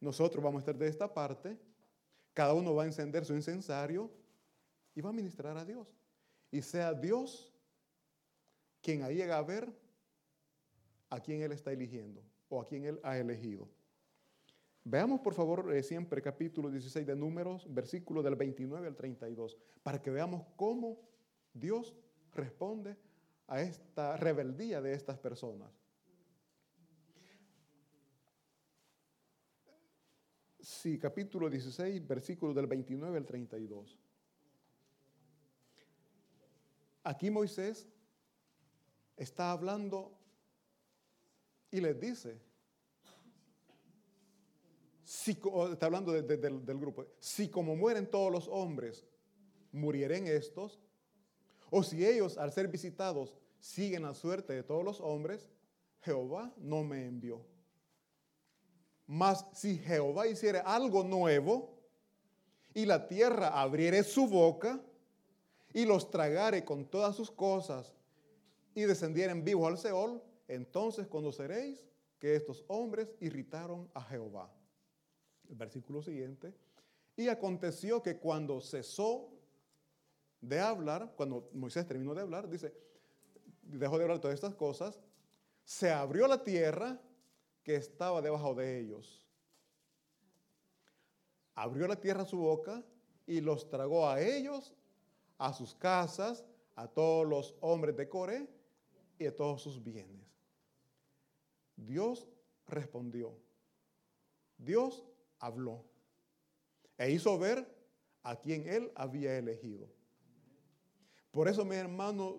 nosotros 0.00 0.42
vamos 0.42 0.60
a 0.60 0.62
estar 0.62 0.76
de 0.76 0.88
esta 0.88 1.12
parte, 1.12 1.58
cada 2.34 2.54
uno 2.54 2.74
va 2.74 2.84
a 2.84 2.86
encender 2.86 3.24
su 3.24 3.34
incensario 3.34 4.10
y 4.94 5.00
va 5.00 5.10
a 5.10 5.12
ministrar 5.12 5.56
a 5.56 5.64
Dios. 5.64 5.88
Y 6.50 6.62
sea 6.62 6.92
Dios 6.92 7.52
quien 8.82 9.02
ahí 9.02 9.16
llega 9.16 9.38
a 9.38 9.42
ver 9.42 9.72
a 11.10 11.20
quien 11.20 11.42
Él 11.42 11.52
está 11.52 11.72
eligiendo 11.72 12.22
o 12.48 12.60
a 12.60 12.66
quien 12.66 12.84
Él 12.84 13.00
ha 13.02 13.18
elegido. 13.18 13.68
Veamos 14.84 15.20
por 15.20 15.34
favor 15.34 15.74
eh, 15.74 15.82
siempre 15.82 16.22
capítulo 16.22 16.70
16 16.70 17.06
de 17.06 17.14
números, 17.14 17.66
versículo 17.72 18.22
del 18.22 18.34
29 18.34 18.86
al 18.88 18.96
32, 18.96 19.56
para 19.82 20.00
que 20.00 20.10
veamos 20.10 20.46
cómo 20.56 20.98
Dios 21.52 21.94
responde 22.32 22.96
a 23.46 23.60
esta 23.60 24.16
rebeldía 24.16 24.80
de 24.80 24.94
estas 24.94 25.18
personas. 25.18 25.70
Sí, 30.60 30.98
capítulo 30.98 31.50
16, 31.50 32.06
versículo 32.06 32.54
del 32.54 32.66
29 32.66 33.18
al 33.18 33.26
32. 33.26 33.98
Aquí 37.02 37.30
Moisés 37.30 37.88
está 39.16 39.50
hablando 39.50 40.16
y 41.70 41.80
les 41.80 41.98
dice, 41.98 42.40
si, 45.10 45.32
está 45.72 45.86
hablando 45.86 46.12
del, 46.12 46.78
grupo, 46.78 47.04
si 47.18 47.48
como 47.48 47.74
mueren 47.74 48.08
todos 48.08 48.30
los 48.30 48.46
hombres, 48.46 49.04
murieren 49.72 50.28
estos, 50.28 50.78
o 51.68 51.82
si 51.82 52.06
ellos 52.06 52.38
al 52.38 52.52
ser 52.52 52.68
visitados 52.68 53.34
siguen 53.58 54.02
la 54.02 54.14
suerte 54.14 54.52
de 54.52 54.62
todos 54.62 54.84
los 54.84 55.00
hombres, 55.00 55.50
Jehová 56.02 56.54
no 56.58 56.84
me 56.84 57.06
envió. 57.06 57.44
Mas 59.04 59.44
si 59.52 59.78
Jehová 59.78 60.28
hiciera 60.28 60.60
algo 60.60 61.02
nuevo 61.02 61.76
y 62.72 62.86
la 62.86 63.08
tierra 63.08 63.60
abriere 63.60 64.04
su 64.04 64.28
boca 64.28 64.80
y 65.74 65.86
los 65.86 66.08
tragare 66.08 66.64
con 66.64 66.84
todas 66.84 67.16
sus 67.16 67.32
cosas 67.32 67.96
y 68.76 68.82
descendieren 68.82 69.42
vivos 69.42 69.66
al 69.66 69.76
Seol, 69.76 70.22
entonces 70.46 71.08
conoceréis 71.08 71.84
que 72.20 72.36
estos 72.36 72.64
hombres 72.68 73.12
irritaron 73.18 73.90
a 73.92 74.02
Jehová. 74.02 74.52
Versículo 75.50 76.02
siguiente. 76.02 76.54
Y 77.16 77.28
aconteció 77.28 78.02
que 78.02 78.18
cuando 78.18 78.60
cesó 78.60 79.30
de 80.40 80.58
hablar, 80.60 81.12
cuando 81.16 81.50
Moisés 81.52 81.86
terminó 81.86 82.14
de 82.14 82.22
hablar, 82.22 82.48
dice, 82.48 82.72
dejó 83.62 83.98
de 83.98 84.04
hablar 84.04 84.20
todas 84.20 84.34
estas 84.34 84.54
cosas, 84.54 85.00
se 85.64 85.90
abrió 85.90 86.26
la 86.26 86.42
tierra 86.42 87.00
que 87.62 87.76
estaba 87.76 88.22
debajo 88.22 88.54
de 88.54 88.80
ellos. 88.80 89.22
Abrió 91.54 91.86
la 91.86 92.00
tierra 92.00 92.24
su 92.24 92.38
boca 92.38 92.82
y 93.26 93.40
los 93.40 93.68
tragó 93.68 94.08
a 94.08 94.20
ellos, 94.20 94.72
a 95.36 95.52
sus 95.52 95.74
casas, 95.74 96.44
a 96.74 96.88
todos 96.88 97.26
los 97.26 97.54
hombres 97.60 97.96
de 97.96 98.08
Coré 98.08 98.48
y 99.18 99.26
a 99.26 99.36
todos 99.36 99.62
sus 99.62 99.82
bienes. 99.82 100.26
Dios 101.76 102.26
respondió. 102.66 103.36
Dios 104.56 105.04
habló 105.40 105.84
e 106.96 107.10
hizo 107.10 107.38
ver 107.38 107.66
a 108.22 108.36
quien 108.36 108.68
él 108.68 108.92
había 108.94 109.36
elegido. 109.38 109.88
Por 111.30 111.48
eso, 111.48 111.64
mi 111.64 111.76
hermano, 111.76 112.38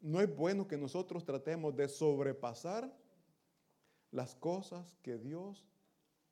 no 0.00 0.20
es 0.20 0.34
bueno 0.34 0.66
que 0.66 0.76
nosotros 0.76 1.24
tratemos 1.24 1.76
de 1.76 1.88
sobrepasar 1.88 2.92
las 4.10 4.34
cosas 4.34 4.96
que 5.02 5.18
Dios 5.18 5.66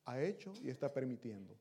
ha 0.05 0.20
hecho 0.20 0.52
y 0.62 0.70
está 0.70 0.92
permitiendo. 0.92 1.57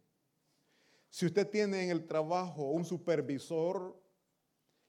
Si 1.09 1.25
usted 1.25 1.49
tiene 1.49 1.83
en 1.83 1.89
el 1.89 2.05
trabajo 2.05 2.69
un 2.71 2.85
supervisor 2.85 3.99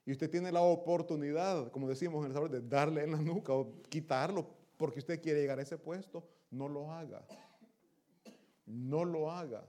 y 0.04 0.12
usted 0.12 0.30
tiene 0.30 0.52
la 0.52 0.62
oportunidad, 0.62 1.70
como 1.72 1.88
decimos 1.88 2.20
en 2.20 2.28
el 2.28 2.32
sabor, 2.32 2.50
de 2.50 2.60
darle 2.60 3.02
en 3.02 3.12
la 3.12 3.20
nuca 3.20 3.52
o 3.52 3.82
quitarlo 3.88 4.46
porque 4.76 5.00
usted 5.00 5.20
quiere 5.20 5.40
llegar 5.40 5.58
a 5.58 5.62
ese 5.62 5.78
puesto, 5.78 6.28
no 6.50 6.68
lo 6.68 6.92
haga. 6.92 7.26
No 8.66 9.04
lo 9.04 9.30
haga. 9.30 9.64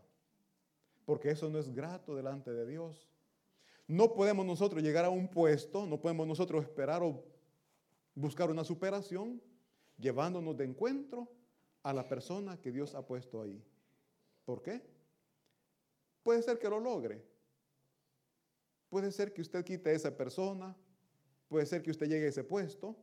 Porque 1.05 1.31
eso 1.31 1.49
no 1.49 1.59
es 1.59 1.73
grato 1.73 2.15
delante 2.15 2.51
de 2.51 2.65
Dios. 2.65 3.07
No 3.87 4.13
podemos 4.13 4.45
nosotros 4.45 4.81
llegar 4.81 5.05
a 5.05 5.09
un 5.09 5.27
puesto, 5.27 5.85
no 5.85 5.99
podemos 5.99 6.25
nosotros 6.25 6.63
esperar 6.63 7.03
o 7.03 7.23
buscar 8.15 8.49
una 8.49 8.63
superación 8.63 9.41
llevándonos 9.97 10.55
de 10.55 10.65
encuentro 10.65 11.29
a 11.83 11.93
la 11.93 12.07
persona 12.07 12.59
que 12.59 12.71
Dios 12.71 12.95
ha 12.95 13.05
puesto 13.05 13.41
ahí. 13.41 13.61
¿Por 14.45 14.61
qué? 14.61 14.81
Puede 16.23 16.41
ser 16.41 16.57
que 16.59 16.69
lo 16.69 16.79
logre. 16.79 17.23
Puede 18.89 19.11
ser 19.11 19.33
que 19.33 19.41
usted 19.41 19.65
quite 19.65 19.89
a 19.89 19.93
esa 19.93 20.15
persona. 20.15 20.75
Puede 21.49 21.65
ser 21.65 21.81
que 21.81 21.91
usted 21.91 22.07
llegue 22.07 22.25
a 22.25 22.29
ese 22.29 22.43
puesto. 22.43 22.95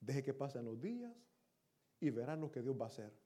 Deje 0.00 0.22
que 0.22 0.34
pasen 0.34 0.64
los 0.64 0.80
días 0.80 1.14
y 2.00 2.10
verá 2.10 2.36
lo 2.36 2.50
que 2.50 2.60
Dios 2.60 2.76
va 2.78 2.86
a 2.86 2.88
hacer. 2.88 3.21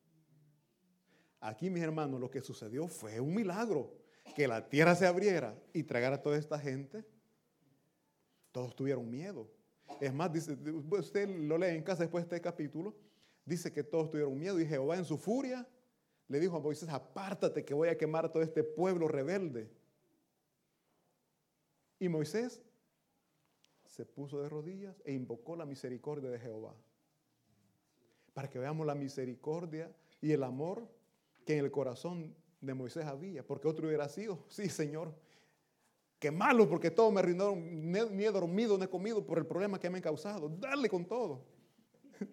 Aquí, 1.47 1.71
mis 1.71 1.83
hermanos, 1.83 2.21
lo 2.21 2.31
que 2.31 2.41
sucedió 2.41 2.89
fue 2.89 3.21
un 3.21 3.35
milagro. 3.35 3.93
Que 4.35 4.49
la 4.49 4.69
tierra 4.69 4.95
se 4.95 5.07
abriera 5.07 5.57
y 5.73 5.85
tragara 5.85 6.17
a 6.17 6.23
toda 6.23 6.37
esta 6.37 6.59
gente. 6.59 7.05
Todos 8.53 8.75
tuvieron 8.75 9.09
miedo. 9.09 9.49
Es 10.01 10.13
más, 10.13 10.33
dice, 10.33 10.57
usted 10.91 11.29
lo 11.29 11.57
lee 11.57 11.77
en 11.77 11.83
casa 11.83 12.03
después 12.03 12.29
de 12.29 12.37
este 12.37 12.43
capítulo 12.43 12.95
dice 13.47 13.73
que 13.73 13.85
todos 13.85 14.11
tuvieron 14.11 14.37
miedo 14.37 14.61
y 14.61 14.67
Jehová 14.67 14.97
en 14.97 15.05
su 15.05 15.17
furia 15.17 15.67
le 16.29 16.41
dijo 16.41 16.57
a 16.57 16.61
Moisés, 16.61 16.89
apártate 16.89 17.65
que 17.65 17.73
voy 17.73 17.89
a 17.89 17.97
quemar 17.97 18.27
a 18.27 18.33
todo 18.33 18.43
este 18.43 18.65
pueblo 18.65 19.07
rebelde. 19.07 19.71
Y 22.01 22.09
Moisés 22.09 22.61
se 23.85 24.05
puso 24.05 24.43
de 24.43 24.49
rodillas 24.49 25.01
e 25.05 25.13
invocó 25.13 25.55
la 25.55 25.65
misericordia 25.65 26.29
de 26.29 26.41
Jehová. 26.41 26.75
Para 28.35 28.51
que 28.51 28.59
veamos 28.59 28.85
la 28.85 28.97
misericordia 28.97 29.95
y 30.21 30.33
el 30.33 30.43
amor 30.43 30.89
que 31.47 31.57
en 31.57 31.65
el 31.65 31.71
corazón 31.71 32.35
de 32.61 32.75
Moisés 32.75 33.07
había. 33.07 33.47
Porque 33.47 33.69
otro 33.69 33.87
hubiera 33.87 34.09
sido, 34.09 34.45
sí 34.49 34.69
Señor, 34.69 35.15
qué 36.19 36.31
malo 36.31 36.69
porque 36.69 36.91
todo 36.91 37.11
me 37.13 37.21
arruinaron, 37.21 37.91
ni 37.91 38.25
he 38.25 38.31
dormido, 38.31 38.77
ni 38.77 38.85
he 38.85 38.89
comido 38.89 39.25
por 39.25 39.39
el 39.39 39.47
problema 39.47 39.79
que 39.79 39.89
me 39.89 39.99
han 39.99 40.03
causado. 40.03 40.51
Dale 40.51 40.91
con 40.91 41.07
todo. 41.07 41.41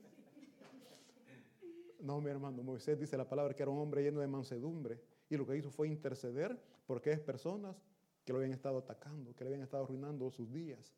No, 1.99 2.19
mi 2.19 2.29
hermano, 2.29 2.61
Moisés 2.63 2.99
dice 2.99 3.15
la 3.15 3.29
palabra 3.29 3.53
que 3.53 3.63
era 3.63 3.71
un 3.71 3.79
hombre 3.79 4.03
lleno 4.03 4.19
de 4.19 4.27
mansedumbre 4.27 4.99
y 5.29 5.37
lo 5.37 5.47
que 5.47 5.55
hizo 5.55 5.71
fue 5.71 5.87
interceder 5.87 6.61
por 6.85 6.97
aquellas 6.97 7.21
personas 7.21 7.77
que 8.25 8.33
lo 8.33 8.39
habían 8.39 8.51
estado 8.51 8.77
atacando, 8.77 9.33
que 9.33 9.45
le 9.45 9.51
habían 9.51 9.63
estado 9.63 9.85
arruinando 9.85 10.29
sus 10.29 10.51
días. 10.51 10.93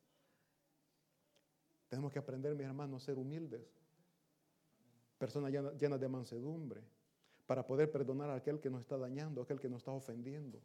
Tenemos 1.89 2.11
que 2.11 2.17
aprender, 2.17 2.55
mis 2.55 2.65
hermanos, 2.65 3.03
a 3.03 3.05
ser 3.05 3.19
humildes, 3.19 3.61
personas 5.19 5.51
llenas 5.51 5.99
de 5.99 6.07
mansedumbre, 6.07 6.81
para 7.45 7.65
poder 7.65 7.91
perdonar 7.91 8.29
a 8.29 8.35
aquel 8.35 8.59
que 8.59 8.69
nos 8.69 8.81
está 8.81 8.97
dañando, 8.97 9.41
a 9.41 9.43
aquel 9.43 9.59
que 9.59 9.69
nos 9.69 9.79
está 9.79 9.91
ofendiendo, 9.91 10.59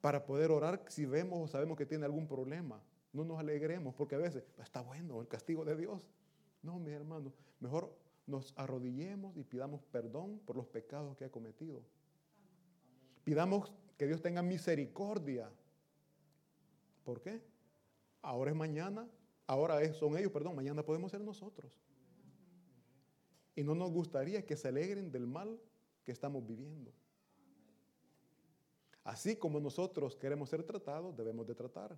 para 0.00 0.24
poder 0.24 0.50
orar 0.50 0.84
si 0.88 1.06
vemos 1.06 1.38
o 1.40 1.46
sabemos 1.48 1.76
que 1.76 1.86
tiene 1.86 2.04
algún 2.04 2.26
problema. 2.26 2.82
No 3.12 3.24
nos 3.24 3.38
alegremos 3.38 3.94
porque 3.94 4.14
a 4.14 4.18
veces 4.18 4.44
está 4.58 4.82
bueno 4.82 5.20
el 5.20 5.28
castigo 5.28 5.64
de 5.64 5.76
Dios. 5.76 6.00
No, 6.62 6.78
mis 6.78 6.92
hermanos, 6.92 7.32
mejor 7.58 7.92
nos 8.26 8.52
arrodillemos 8.56 9.36
y 9.36 9.42
pidamos 9.42 9.82
perdón 9.90 10.40
por 10.44 10.56
los 10.56 10.66
pecados 10.66 11.16
que 11.16 11.24
ha 11.24 11.30
cometido. 11.30 11.82
Pidamos 13.24 13.72
que 13.98 14.06
Dios 14.06 14.22
tenga 14.22 14.42
misericordia. 14.42 15.50
¿Por 17.04 17.20
qué? 17.20 17.42
Ahora 18.22 18.50
es 18.50 18.56
mañana, 18.56 19.08
ahora 19.46 19.82
es, 19.82 19.96
son 19.96 20.16
ellos, 20.16 20.30
perdón, 20.30 20.54
mañana 20.54 20.82
podemos 20.84 21.10
ser 21.10 21.20
nosotros. 21.20 21.80
Y 23.56 23.64
no 23.64 23.74
nos 23.74 23.90
gustaría 23.90 24.46
que 24.46 24.56
se 24.56 24.68
alegren 24.68 25.10
del 25.10 25.26
mal 25.26 25.60
que 26.04 26.12
estamos 26.12 26.46
viviendo. 26.46 26.92
Así 29.04 29.36
como 29.36 29.60
nosotros 29.60 30.16
queremos 30.16 30.50
ser 30.50 30.62
tratados, 30.62 31.16
debemos 31.16 31.46
de 31.46 31.54
tratar. 31.54 31.96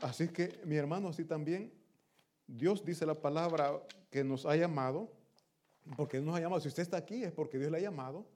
Así 0.00 0.28
que, 0.28 0.60
mi 0.64 0.76
hermano, 0.76 1.08
así 1.08 1.24
también, 1.24 1.72
Dios 2.46 2.84
dice 2.84 3.06
la 3.06 3.14
palabra 3.14 3.80
que 4.10 4.22
nos 4.24 4.44
ha 4.44 4.56
llamado, 4.56 5.10
porque 5.96 6.20
nos 6.20 6.36
ha 6.36 6.40
llamado. 6.40 6.60
Si 6.60 6.68
usted 6.68 6.82
está 6.82 6.96
aquí 6.96 7.22
es 7.22 7.32
porque 7.32 7.58
Dios 7.58 7.70
le 7.70 7.78
ha 7.78 7.80
llamado. 7.80 8.26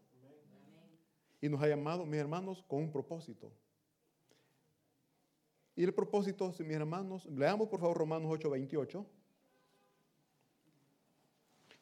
Y 1.41 1.49
nos 1.49 1.63
ha 1.63 1.69
llamado, 1.69 2.05
mis 2.05 2.19
hermanos, 2.19 2.65
con 2.67 2.81
un 2.81 2.91
propósito. 2.91 3.53
Y 5.77 5.85
el 5.85 5.95
propósito, 5.95 6.53
mis 6.59 6.77
hermanos, 6.77 7.27
leamos 7.27 7.69
por 7.69 7.81
favor 7.81 7.97
Romanos 7.97 8.31
8:28. 8.31 9.07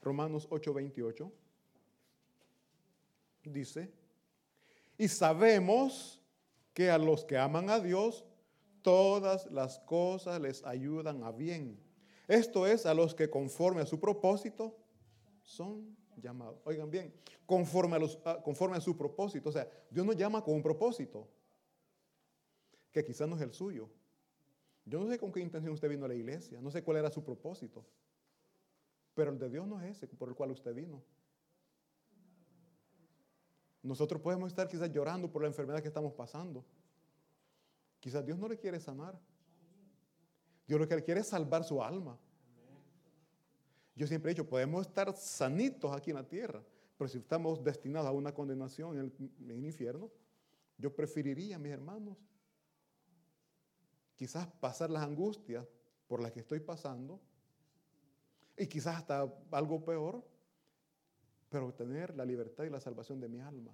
Romanos 0.06 0.46
8:28. 0.48 1.32
Dice, 3.42 3.92
y 4.96 5.08
sabemos 5.08 6.20
que 6.72 6.90
a 6.90 6.98
los 6.98 7.24
que 7.24 7.36
aman 7.36 7.70
a 7.70 7.80
Dios, 7.80 8.24
todas 8.82 9.50
las 9.50 9.80
cosas 9.80 10.40
les 10.40 10.64
ayudan 10.64 11.24
a 11.24 11.32
bien. 11.32 11.78
Esto 12.28 12.66
es 12.66 12.86
a 12.86 12.94
los 12.94 13.14
que 13.14 13.28
conforme 13.28 13.82
a 13.82 13.86
su 13.86 13.98
propósito 13.98 14.76
son 15.42 15.96
llamados. 16.16 16.60
Oigan 16.64 16.90
bien, 16.90 17.12
conforme 17.44 17.96
a, 17.96 17.98
los, 17.98 18.16
conforme 18.44 18.76
a 18.76 18.80
su 18.80 18.96
propósito. 18.96 19.48
O 19.48 19.52
sea, 19.52 19.68
Dios 19.90 20.06
nos 20.06 20.16
llama 20.16 20.42
con 20.42 20.54
un 20.54 20.62
propósito, 20.62 21.28
que 22.92 23.04
quizás 23.04 23.28
no 23.28 23.34
es 23.34 23.42
el 23.42 23.52
suyo. 23.52 23.88
Yo 24.84 25.00
no 25.00 25.08
sé 25.10 25.18
con 25.18 25.32
qué 25.32 25.40
intención 25.40 25.72
usted 25.72 25.88
vino 25.88 26.04
a 26.04 26.08
la 26.08 26.14
iglesia, 26.14 26.60
no 26.60 26.70
sé 26.70 26.84
cuál 26.84 26.98
era 26.98 27.10
su 27.10 27.24
propósito, 27.24 27.84
pero 29.16 29.30
el 29.30 29.38
de 29.38 29.48
Dios 29.48 29.66
no 29.66 29.80
es 29.80 29.96
ese 29.96 30.06
por 30.08 30.28
el 30.28 30.34
cual 30.34 30.50
usted 30.50 30.74
vino. 30.74 31.02
Nosotros 33.82 34.20
podemos 34.20 34.48
estar 34.48 34.68
quizás 34.68 34.92
llorando 34.92 35.32
por 35.32 35.40
la 35.40 35.48
enfermedad 35.48 35.80
que 35.80 35.88
estamos 35.88 36.12
pasando. 36.12 36.62
Quizás 37.98 38.26
Dios 38.26 38.38
no 38.38 38.46
le 38.46 38.58
quiere 38.58 38.78
sanar. 38.78 39.18
Dios 40.66 40.78
lo 40.78 40.86
que 40.86 41.02
quiere 41.02 41.20
es 41.20 41.28
salvar 41.28 41.64
su 41.64 41.82
alma. 41.82 42.18
Yo 43.94 44.06
siempre 44.06 44.30
he 44.30 44.34
dicho, 44.34 44.46
podemos 44.46 44.86
estar 44.86 45.16
sanitos 45.16 45.90
aquí 45.96 46.10
en 46.10 46.16
la 46.16 46.28
tierra, 46.28 46.62
pero 46.98 47.08
si 47.08 47.16
estamos 47.16 47.64
destinados 47.64 48.08
a 48.08 48.12
una 48.12 48.34
condenación 48.34 48.98
en 48.98 49.50
el, 49.50 49.64
infierno, 49.64 50.10
yo 50.76 50.94
preferiría, 50.94 51.58
mis 51.58 51.72
hermanos, 51.72 52.18
quizás 54.14 54.46
pasar 54.60 54.90
las 54.90 55.02
angustias 55.02 55.66
por 56.06 56.20
las 56.20 56.32
que 56.32 56.40
estoy 56.40 56.60
pasando 56.60 57.18
y 58.56 58.66
quizás 58.66 58.96
hasta 58.96 59.32
algo 59.50 59.84
peor, 59.84 60.24
pero 61.48 61.66
obtener 61.66 62.14
la 62.16 62.24
libertad 62.24 62.64
y 62.64 62.70
la 62.70 62.80
salvación 62.80 63.20
de 63.20 63.28
mi 63.28 63.40
alma. 63.40 63.72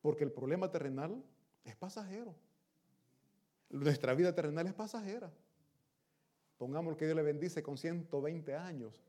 Porque 0.00 0.24
el 0.24 0.32
problema 0.32 0.70
terrenal 0.70 1.22
es 1.64 1.76
pasajero. 1.76 2.34
Nuestra 3.70 4.14
vida 4.14 4.34
terrenal 4.34 4.66
es 4.66 4.74
pasajera. 4.74 5.32
Pongamos 6.58 6.96
que 6.96 7.06
Dios 7.06 7.16
le 7.16 7.22
bendice 7.22 7.62
con 7.62 7.78
120 7.78 8.54
años, 8.54 9.00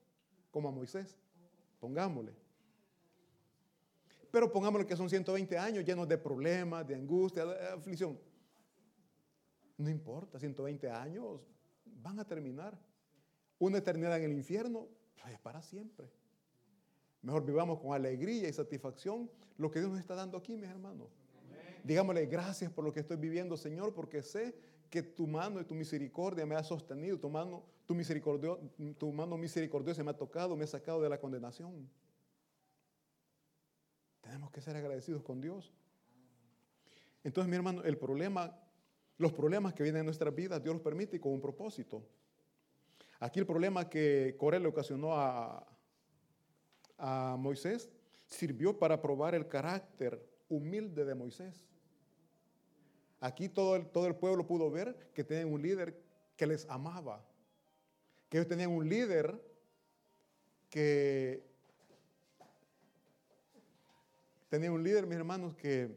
como 0.51 0.69
a 0.69 0.71
Moisés. 0.71 1.17
Pongámosle. 1.79 2.33
Pero 4.31 4.51
pongámosle 4.51 4.87
que 4.87 4.95
son 4.95 5.09
120 5.09 5.57
años 5.57 5.85
llenos 5.85 6.07
de 6.07 6.17
problemas, 6.17 6.87
de 6.87 6.95
angustia, 6.95 7.45
de 7.45 7.67
aflicción. 7.67 8.17
No 9.77 9.89
importa, 9.89 10.39
120 10.39 10.89
años 10.89 11.41
van 11.85 12.19
a 12.19 12.25
terminar. 12.25 12.75
Una 13.63 13.77
eternidad 13.77 14.17
en 14.17 14.25
el 14.25 14.33
infierno 14.33 14.89
pues, 15.21 15.35
es 15.35 15.39
para 15.39 15.61
siempre. 15.61 16.11
Mejor 17.21 17.45
vivamos 17.45 17.79
con 17.79 17.93
alegría 17.93 18.49
y 18.49 18.51
satisfacción 18.51 19.31
lo 19.57 19.71
que 19.71 19.79
Dios 19.79 19.89
nos 19.89 20.01
está 20.01 20.15
dando 20.15 20.37
aquí, 20.37 20.57
mis 20.57 20.69
hermanos. 20.69 21.07
Digámosle 21.81 22.25
gracias 22.25 22.73
por 22.73 22.83
lo 22.83 22.91
que 22.91 22.99
estoy 22.99 23.15
viviendo, 23.15 23.55
Señor, 23.55 23.93
porque 23.93 24.21
sé 24.21 24.53
que 24.89 25.01
tu 25.01 25.27
mano 25.27 25.61
y 25.61 25.63
tu 25.63 25.75
misericordia 25.75 26.45
me 26.45 26.55
ha 26.55 26.63
sostenido, 26.63 27.17
tu 27.17 27.29
mano, 27.29 27.63
tu, 27.85 27.95
misericordio, 27.95 28.59
tu 28.97 29.13
mano 29.13 29.37
misericordiosa 29.37 30.03
me 30.03 30.11
ha 30.11 30.17
tocado, 30.17 30.57
me 30.57 30.65
ha 30.65 30.67
sacado 30.67 31.01
de 31.01 31.07
la 31.07 31.17
condenación. 31.17 31.89
Tenemos 34.19 34.51
que 34.51 34.59
ser 34.59 34.75
agradecidos 34.75 35.23
con 35.23 35.39
Dios. 35.39 35.71
Entonces, 37.23 37.49
mi 37.49 37.55
hermano, 37.55 37.81
el 37.83 37.97
problema, 37.97 38.59
los 39.17 39.31
problemas 39.31 39.73
que 39.73 39.83
vienen 39.83 40.01
en 40.01 40.07
nuestra 40.07 40.31
vida, 40.31 40.59
Dios 40.59 40.75
los 40.75 40.83
permite 40.83 41.17
con 41.21 41.31
un 41.31 41.39
propósito. 41.39 42.05
Aquí 43.23 43.39
el 43.39 43.45
problema 43.45 43.89
que 43.89 44.35
Coré 44.37 44.59
le 44.59 44.67
ocasionó 44.67 45.13
a, 45.13 45.65
Moisés 47.37 47.89
sirvió 48.25 48.77
para 48.77 49.01
probar 49.01 49.33
el 49.33 49.47
carácter 49.47 50.21
humilde 50.49 51.05
de 51.05 51.15
Moisés. 51.15 51.69
Aquí 53.21 53.47
todo 53.47 53.77
el, 53.77 53.87
todo 53.87 54.07
el 54.07 54.15
pueblo 54.15 54.45
pudo 54.45 54.69
ver 54.69 55.09
que 55.13 55.23
tenían 55.23 55.53
un 55.53 55.61
líder 55.61 55.97
que 56.35 56.45
les 56.45 56.69
amaba, 56.69 57.25
que 58.27 58.39
ellos 58.39 58.49
tenían 58.49 58.71
un 58.71 58.89
líder 58.89 59.41
que 60.69 61.45
tenía 64.49 64.69
un 64.69 64.83
líder, 64.83 65.07
mis 65.07 65.17
hermanos, 65.17 65.55
que 65.55 65.95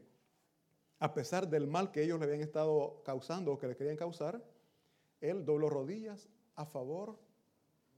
a 0.99 1.13
pesar 1.13 1.49
del 1.49 1.67
mal 1.67 1.91
que 1.91 2.03
ellos 2.03 2.19
le 2.19 2.25
habían 2.25 2.41
estado 2.41 3.01
causando 3.03 3.51
o 3.51 3.57
que 3.57 3.67
le 3.67 3.75
querían 3.75 3.97
causar, 3.97 4.41
él 5.19 5.43
dobló 5.43 5.69
rodillas 5.69 6.29
a 6.57 6.65
favor 6.65 7.17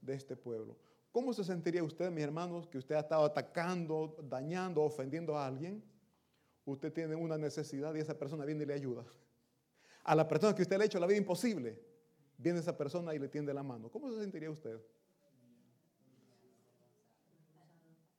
de 0.00 0.14
este 0.14 0.36
pueblo. 0.36 0.76
¿Cómo 1.10 1.32
se 1.32 1.42
sentiría 1.42 1.82
usted, 1.82 2.10
mis 2.12 2.22
hermanos, 2.22 2.68
que 2.68 2.78
usted 2.78 2.94
ha 2.94 3.00
estado 3.00 3.24
atacando, 3.24 4.16
dañando, 4.22 4.82
ofendiendo 4.82 5.36
a 5.36 5.46
alguien? 5.46 5.82
Usted 6.64 6.92
tiene 6.92 7.16
una 7.16 7.36
necesidad 7.36 7.92
y 7.94 7.98
esa 7.98 8.16
persona 8.16 8.44
viene 8.44 8.62
y 8.62 8.66
le 8.66 8.74
ayuda. 8.74 9.04
A 10.04 10.14
la 10.14 10.28
persona 10.28 10.54
que 10.54 10.62
usted 10.62 10.76
le 10.76 10.84
ha 10.84 10.86
hecho 10.86 11.00
la 11.00 11.06
vida 11.06 11.18
imposible, 11.18 11.80
viene 12.38 12.60
esa 12.60 12.76
persona 12.76 13.14
y 13.14 13.18
le 13.18 13.28
tiende 13.28 13.52
la 13.52 13.62
mano. 13.62 13.90
¿Cómo 13.90 14.12
se 14.12 14.20
sentiría 14.20 14.50
usted? 14.50 14.78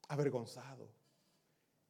Avergonzado. 0.09 0.89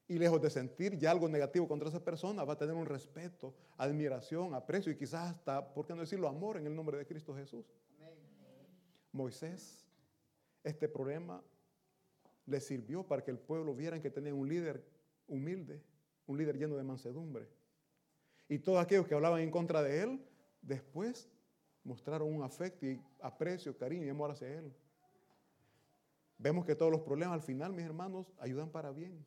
Y 0.08 0.20
lejos 0.20 0.42
de 0.42 0.50
sentir 0.50 0.98
ya 0.98 1.10
algo 1.10 1.28
negativo 1.30 1.68
contra 1.68 1.90
esa 1.90 2.04
persona, 2.04 2.44
va 2.44 2.54
a 2.54 2.58
tener 2.58 2.76
un 2.76 2.86
respeto, 2.86 3.56
admiración, 3.78 4.54
aprecio 4.54 4.92
y 4.92 4.98
quizás 4.98 5.32
hasta, 5.32 5.74
¿por 5.74 5.88
qué 5.88 5.96
no 5.96 6.02
decirlo, 6.02 6.28
amor 6.28 6.58
en 6.58 6.68
el 6.68 6.76
nombre 6.76 6.98
de 6.98 7.08
Cristo 7.08 7.34
Jesús? 7.34 7.66
Moisés 9.12 9.86
este 10.64 10.88
problema 10.88 11.44
le 12.46 12.60
sirvió 12.60 13.04
para 13.04 13.24
que 13.24 13.32
el 13.32 13.40
pueblo 13.40 13.76
viera 13.76 14.02
que 14.02 14.10
tenía 14.10 14.34
un 14.34 14.48
líder 14.48 14.84
humilde, 15.28 15.82
un 16.28 16.38
líder 16.38 16.58
lleno 16.58 16.76
de 16.76 16.84
mansedumbre. 16.84 17.48
Y 18.48 18.60
todos 18.60 18.84
aquellos 18.84 19.08
que 19.08 19.16
hablaban 19.16 19.42
en 19.42 19.52
contra 19.52 19.82
de 19.82 20.02
él, 20.02 20.26
después 20.62 21.30
mostraron 21.84 22.34
un 22.34 22.44
afecto 22.44 22.86
y 22.86 23.02
aprecio, 23.22 23.78
cariño 23.78 24.06
y 24.06 24.10
amor 24.10 24.32
hacia 24.32 24.48
él. 24.48 24.74
Vemos 26.38 26.66
que 26.66 26.76
todos 26.76 26.92
los 26.92 27.02
problemas 27.02 27.36
al 27.36 27.42
final, 27.42 27.72
mis 27.72 27.86
hermanos, 27.86 28.34
ayudan 28.40 28.70
para 28.70 28.92
bien. 28.92 29.26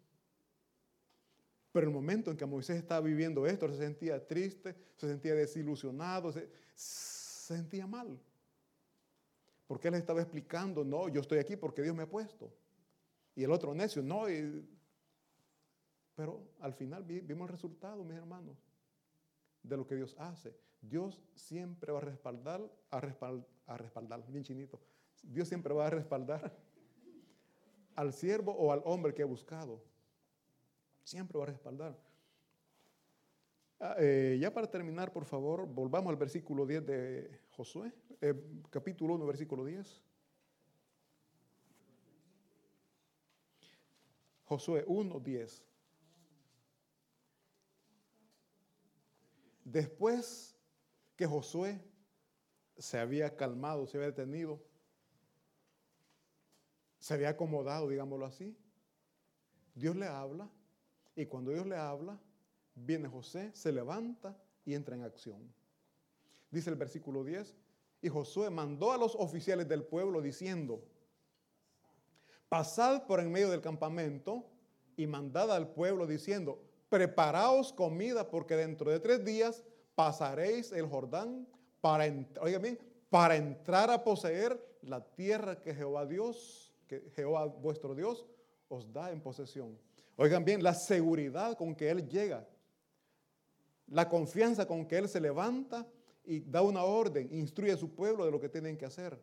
Pero 1.72 1.86
el 1.86 1.92
momento 1.92 2.30
en 2.30 2.36
que 2.36 2.46
Moisés 2.46 2.76
estaba 2.76 3.00
viviendo 3.00 3.46
esto, 3.46 3.68
se 3.68 3.78
sentía 3.78 4.24
triste, 4.24 4.76
se 4.96 5.08
sentía 5.08 5.34
desilusionado, 5.34 6.32
se, 6.32 6.48
se 6.74 7.54
sentía 7.54 7.86
mal. 7.86 8.20
Porque 9.66 9.88
él 9.88 9.94
estaba 9.94 10.20
explicando, 10.20 10.84
no, 10.84 11.08
yo 11.08 11.20
estoy 11.20 11.38
aquí 11.38 11.56
porque 11.56 11.82
Dios 11.82 11.96
me 11.96 12.02
ha 12.02 12.08
puesto. 12.08 12.52
Y 13.34 13.44
el 13.44 13.50
otro 13.50 13.74
necio, 13.74 14.02
no. 14.02 14.24
pero 16.14 16.40
al 16.60 16.74
final 16.74 17.02
vimos 17.04 17.48
el 17.48 17.52
resultado, 17.52 18.04
mis 18.04 18.16
hermanos, 18.16 18.56
de 19.62 19.76
lo 19.76 19.86
que 19.86 19.96
Dios 19.96 20.14
hace. 20.18 20.54
Dios 20.80 21.20
siempre 21.34 21.92
va 21.92 21.98
a 21.98 22.02
respaldar, 22.02 22.60
a 22.90 23.00
respaldar, 23.00 23.48
a 23.66 23.76
respaldar, 23.76 24.24
bien 24.30 24.44
chinito. 24.44 24.80
Dios 25.22 25.48
siempre 25.48 25.72
va 25.72 25.86
a 25.86 25.90
respaldar 25.90 26.54
al 27.96 28.12
siervo 28.12 28.52
o 28.52 28.70
al 28.70 28.82
hombre 28.84 29.14
que 29.14 29.22
ha 29.22 29.26
buscado. 29.26 29.82
Siempre 31.02 31.38
va 31.38 31.44
a 31.44 31.48
respaldar. 31.48 31.98
Ah, 33.80 33.96
eh, 33.98 34.38
ya 34.40 34.52
para 34.52 34.70
terminar, 34.70 35.12
por 35.12 35.24
favor, 35.24 35.66
volvamos 35.66 36.10
al 36.10 36.16
versículo 36.16 36.66
10 36.66 36.86
de 36.86 37.40
Josué, 37.56 37.92
eh, 38.20 38.34
capítulo 38.68 39.14
1, 39.14 39.26
versículo 39.26 39.64
10. 39.64 40.02
Josué 44.44 44.84
1, 44.88 45.20
10. 45.20 45.64
Después 49.64 50.56
que 51.14 51.26
Josué 51.26 51.80
se 52.76 52.98
había 52.98 53.36
calmado, 53.36 53.86
se 53.86 53.98
había 53.98 54.10
detenido, 54.10 54.60
se 56.98 57.14
había 57.14 57.28
acomodado, 57.28 57.88
digámoslo 57.88 58.26
así. 58.26 58.58
Dios 59.76 59.94
le 59.94 60.06
habla 60.06 60.50
y 61.14 61.26
cuando 61.26 61.52
Dios 61.52 61.66
le 61.66 61.76
habla, 61.76 62.20
viene 62.74 63.08
José, 63.08 63.52
se 63.54 63.70
levanta 63.70 64.36
y 64.64 64.74
entra 64.74 64.96
en 64.96 65.04
acción. 65.04 65.63
Dice 66.54 66.70
el 66.70 66.76
versículo 66.76 67.24
10, 67.24 67.52
y 68.00 68.08
Josué 68.08 68.48
mandó 68.48 68.92
a 68.92 68.96
los 68.96 69.16
oficiales 69.16 69.68
del 69.68 69.82
pueblo 69.82 70.22
diciendo, 70.22 70.84
pasad 72.48 73.06
por 73.06 73.18
en 73.18 73.32
medio 73.32 73.50
del 73.50 73.60
campamento 73.60 74.46
y 74.96 75.08
mandad 75.08 75.50
al 75.50 75.72
pueblo 75.72 76.06
diciendo, 76.06 76.62
preparaos 76.88 77.72
comida 77.72 78.28
porque 78.28 78.54
dentro 78.54 78.92
de 78.92 79.00
tres 79.00 79.24
días 79.24 79.64
pasaréis 79.96 80.70
el 80.70 80.86
Jordán 80.86 81.48
para, 81.80 82.06
bien, 82.06 82.78
para 83.10 83.34
entrar 83.34 83.90
a 83.90 84.04
poseer 84.04 84.64
la 84.82 85.04
tierra 85.04 85.60
que 85.60 85.74
Jehová 85.74 86.06
Dios, 86.06 86.72
que 86.86 87.10
Jehová 87.16 87.46
vuestro 87.46 87.96
Dios 87.96 88.24
os 88.68 88.92
da 88.92 89.10
en 89.10 89.20
posesión. 89.20 89.76
Oigan 90.14 90.44
bien, 90.44 90.62
la 90.62 90.74
seguridad 90.74 91.56
con 91.56 91.74
que 91.74 91.90
Él 91.90 92.08
llega, 92.08 92.46
la 93.88 94.08
confianza 94.08 94.68
con 94.68 94.86
que 94.86 94.98
Él 94.98 95.08
se 95.08 95.20
levanta 95.20 95.84
y 96.24 96.40
da 96.40 96.62
una 96.62 96.84
orden, 96.84 97.28
instruye 97.32 97.72
a 97.72 97.76
su 97.76 97.94
pueblo 97.94 98.24
de 98.24 98.30
lo 98.30 98.40
que 98.40 98.48
tienen 98.48 98.76
que 98.76 98.86
hacer. 98.86 99.20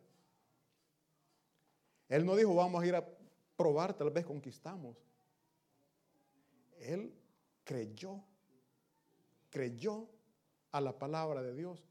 Él 2.07 2.25
no 2.25 2.35
dijo, 2.35 2.53
vamos 2.53 2.83
a 2.83 2.85
ir 2.85 2.95
a 2.95 3.07
probar, 3.55 3.93
tal 3.93 4.11
vez 4.11 4.25
conquistamos. 4.25 4.97
Él 6.79 7.13
creyó, 7.63 8.21
creyó 9.49 10.07
a 10.71 10.81
la 10.81 10.97
palabra 10.97 11.41
de 11.41 11.55
Dios. 11.55 11.83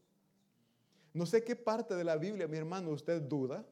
No 1.13 1.25
sé 1.25 1.43
qué 1.43 1.55
parte 1.55 1.95
de 1.95 2.03
la 2.03 2.17
Biblia, 2.17 2.47
mi 2.47 2.57
hermano, 2.57 2.91
usted 2.91 3.21
duda. 3.21 3.65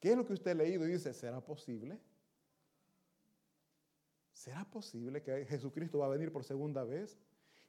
¿Qué 0.00 0.10
es 0.10 0.16
lo 0.16 0.26
que 0.26 0.32
usted 0.32 0.50
ha 0.50 0.54
leído 0.54 0.86
y 0.86 0.92
dice, 0.92 1.12
¿será 1.14 1.40
posible? 1.40 1.98
¿Será 4.32 4.64
posible 4.64 5.22
que 5.22 5.44
Jesucristo 5.46 5.98
va 5.98 6.06
a 6.06 6.10
venir 6.10 6.32
por 6.32 6.44
segunda 6.44 6.84
vez 6.84 7.16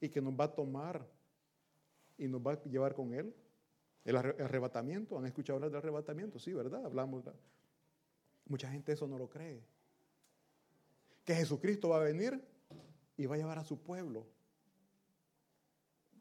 y 0.02 0.10
que 0.10 0.22
nos 0.22 0.34
va 0.34 0.46
a 0.46 0.56
tomar 0.56 1.08
y 2.18 2.28
nos 2.28 2.42
va 2.42 2.54
a 2.54 2.64
llevar 2.64 2.94
con 2.94 3.14
Él? 3.14 3.36
El 4.04 4.16
arrebatamiento, 4.16 5.18
¿han 5.18 5.26
escuchado 5.26 5.58
hablar 5.58 5.70
del 5.70 5.80
arrebatamiento? 5.80 6.40
Sí, 6.40 6.54
¿verdad? 6.54 6.86
Hablamos. 6.86 7.26
Mucha 8.46 8.70
gente 8.70 8.94
eso 8.94 9.08
no 9.08 9.18
lo 9.18 9.30
cree. 9.30 9.62
Que 11.26 11.36
Jesucristo 11.36 11.90
va 11.90 11.98
a 11.98 12.04
venir 12.04 12.42
y 13.18 13.26
va 13.26 13.36
a 13.36 13.38
llevar 13.38 13.60
a 13.60 13.66
su 13.66 13.82
pueblo. 13.82 14.26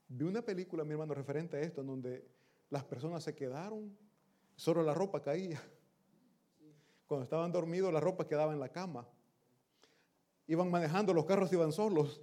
Vi 0.09 0.25
una 0.25 0.43
película, 0.43 0.85
mi 0.85 0.93
hermano, 0.93 1.15
referente 1.15 1.57
a 1.57 1.61
esto, 1.61 1.81
en 1.81 1.87
donde 1.87 2.29
las 2.71 2.85
personas 2.85 3.23
se 3.23 3.35
quedaron, 3.35 3.97
solo 4.57 4.83
la 4.83 4.95
ropa 4.95 5.23
caía. 5.23 5.63
Cuando 7.07 7.25
estaban 7.25 7.53
dormidos, 7.53 7.93
la 7.93 8.01
ropa 8.01 8.27
quedaba 8.27 8.53
en 8.53 8.59
la 8.59 8.71
cama. 8.71 9.07
Iban 10.49 10.71
manejando, 10.71 11.15
los 11.15 11.25
carros 11.25 11.53
iban 11.53 11.73
solos. 11.73 12.21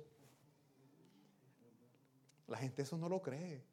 La 2.47 2.57
gente 2.57 2.81
eso 2.81 2.97
no 2.97 3.09
lo 3.09 3.21
cree. 3.21 3.63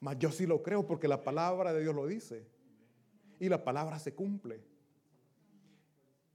Mas 0.00 0.18
yo 0.18 0.30
sí 0.30 0.46
lo 0.46 0.62
creo 0.62 0.86
porque 0.86 1.08
la 1.08 1.22
palabra 1.22 1.72
de 1.72 1.80
Dios 1.80 1.94
lo 1.94 2.06
dice. 2.06 2.46
Y 3.38 3.48
la 3.48 3.62
palabra 3.62 3.98
se 3.98 4.14
cumple. 4.14 4.60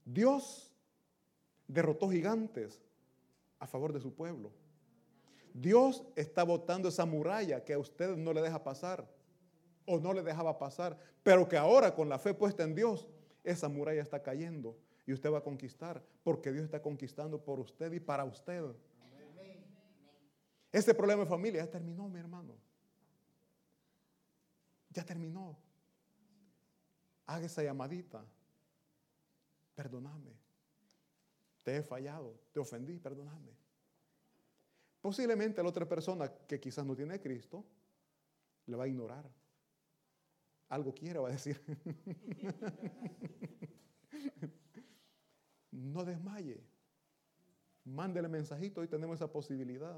Dios 0.05 0.71
derrotó 1.67 2.09
gigantes 2.09 2.81
a 3.59 3.67
favor 3.67 3.93
de 3.93 3.99
su 3.99 4.13
pueblo. 4.13 4.51
Dios 5.53 6.03
está 6.15 6.43
botando 6.43 6.87
esa 6.89 7.05
muralla 7.05 7.63
que 7.63 7.73
a 7.73 7.79
usted 7.79 8.15
no 8.15 8.31
le 8.31 8.41
deja 8.41 8.63
pasar 8.63 9.07
o 9.85 9.99
no 9.99 10.13
le 10.13 10.21
dejaba 10.21 10.59
pasar, 10.59 10.97
pero 11.23 11.47
que 11.47 11.57
ahora 11.57 11.95
con 11.95 12.09
la 12.09 12.19
fe 12.19 12.33
puesta 12.33 12.63
en 12.63 12.75
Dios, 12.75 13.07
esa 13.43 13.69
muralla 13.69 14.01
está 14.01 14.21
cayendo 14.21 14.77
y 15.05 15.13
usted 15.13 15.31
va 15.31 15.39
a 15.39 15.43
conquistar 15.43 16.03
porque 16.23 16.51
Dios 16.51 16.65
está 16.65 16.81
conquistando 16.81 17.41
por 17.41 17.59
usted 17.59 17.91
y 17.93 17.99
para 17.99 18.25
usted. 18.25 18.63
Ese 20.71 20.93
problema 20.93 21.23
de 21.23 21.29
familia 21.29 21.65
ya 21.65 21.71
terminó, 21.71 22.09
mi 22.09 22.19
hermano. 22.19 22.55
Ya 24.89 25.05
terminó. 25.05 25.57
Haga 27.25 27.45
esa 27.45 27.63
llamadita. 27.63 28.25
Perdóname. 29.75 30.31
Te 31.63 31.77
he 31.77 31.83
fallado, 31.83 32.39
te 32.53 32.59
ofendí, 32.59 32.97
perdóname. 32.97 33.51
Posiblemente 35.01 35.61
la 35.61 35.69
otra 35.69 35.87
persona 35.87 36.31
que 36.47 36.59
quizás 36.59 36.85
no 36.85 36.95
tiene 36.95 37.19
Cristo 37.19 37.65
le 38.65 38.75
va 38.75 38.85
a 38.85 38.87
ignorar. 38.87 39.29
Algo 40.69 40.93
quiere, 40.93 41.19
va 41.19 41.29
a 41.29 41.31
decir. 41.31 41.61
no 45.71 46.03
desmaye. 46.03 46.61
Mándele 47.85 48.27
mensajito, 48.27 48.81
hoy 48.81 48.87
tenemos 48.87 49.15
esa 49.15 49.31
posibilidad. 49.31 49.97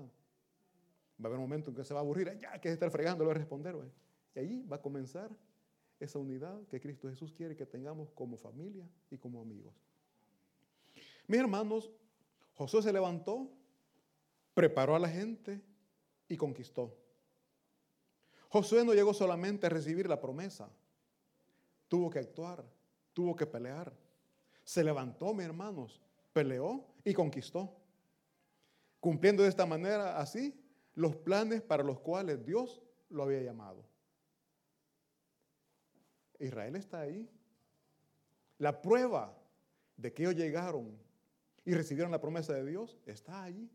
Va 1.22 1.26
a 1.26 1.28
haber 1.28 1.40
un 1.40 1.44
momento 1.44 1.70
en 1.70 1.76
que 1.76 1.84
se 1.84 1.94
va 1.94 2.00
a 2.00 2.04
aburrir, 2.04 2.40
ya 2.40 2.60
que 2.62 2.72
estar 2.72 2.90
fregando, 2.90 3.24
le 3.24 3.28
va 3.28 3.34
a 3.34 3.38
responder. 3.38 3.76
Y 4.36 4.40
ahí 4.40 4.62
va 4.64 4.78
a 4.78 4.82
comenzar 4.82 5.30
esa 6.00 6.18
unidad 6.18 6.66
que 6.68 6.80
Cristo 6.80 7.10
Jesús 7.10 7.34
quiere 7.34 7.56
que 7.56 7.66
tengamos 7.66 8.10
como 8.12 8.38
familia 8.38 8.88
y 9.10 9.18
como 9.18 9.42
amigos. 9.42 9.74
Mis 11.28 11.40
hermanos, 11.40 11.92
Josué 12.54 12.82
se 12.82 12.94
levantó, 12.94 13.52
preparó 14.54 14.96
a 14.96 15.00
la 15.00 15.10
gente 15.10 15.62
y 16.30 16.38
conquistó. 16.38 16.98
Josué 18.48 18.86
no 18.86 18.94
llegó 18.94 19.14
solamente 19.14 19.68
a 19.68 19.70
recibir 19.70 20.08
la 20.08 20.20
promesa, 20.20 20.70
tuvo 21.88 22.10
que 22.10 22.20
actuar, 22.20 22.66
tuvo 23.14 23.36
que 23.36 23.46
pelear. 23.46 23.94
Se 24.64 24.84
levantó, 24.84 25.34
mis 25.34 25.46
hermanos, 25.46 26.02
peleó 26.32 26.86
y 27.04 27.14
conquistó. 27.14 27.76
Cumpliendo 29.00 29.44
de 29.44 29.50
esta 29.50 29.66
manera 29.66 30.18
así 30.18 30.54
los 31.00 31.16
planes 31.16 31.62
para 31.62 31.82
los 31.82 32.02
cuales 32.02 32.46
Dios 32.46 32.82
lo 33.10 33.24
había 33.24 33.42
llamado. 33.42 33.86
Israel 36.40 36.76
está 36.76 37.00
ahí. 37.00 37.30
La 38.58 38.82
prueba 38.82 39.34
de 39.96 40.12
que 40.12 40.24
ellos 40.24 40.36
llegaron 40.36 41.00
y 41.64 41.74
recibieron 41.74 42.12
la 42.12 42.20
promesa 42.20 42.52
de 42.52 42.66
Dios 42.66 42.98
está 43.06 43.44
allí, 43.44 43.72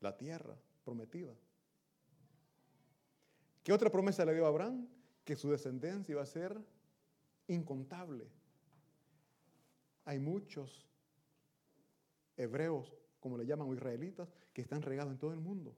la 0.00 0.16
tierra 0.16 0.58
prometida. 0.82 1.32
¿Qué 3.62 3.72
otra 3.72 3.88
promesa 3.88 4.24
le 4.24 4.34
dio 4.34 4.44
a 4.44 4.48
Abraham? 4.48 4.88
Que 5.24 5.36
su 5.36 5.48
descendencia 5.48 6.10
iba 6.10 6.22
a 6.22 6.26
ser 6.26 6.60
incontable. 7.46 8.26
Hay 10.04 10.18
muchos 10.18 10.88
hebreos, 12.36 12.92
como 13.20 13.38
le 13.38 13.46
llaman, 13.46 13.68
o 13.68 13.74
israelitas, 13.74 14.34
que 14.52 14.62
están 14.62 14.82
regados 14.82 15.12
en 15.12 15.18
todo 15.20 15.32
el 15.32 15.38
mundo. 15.38 15.76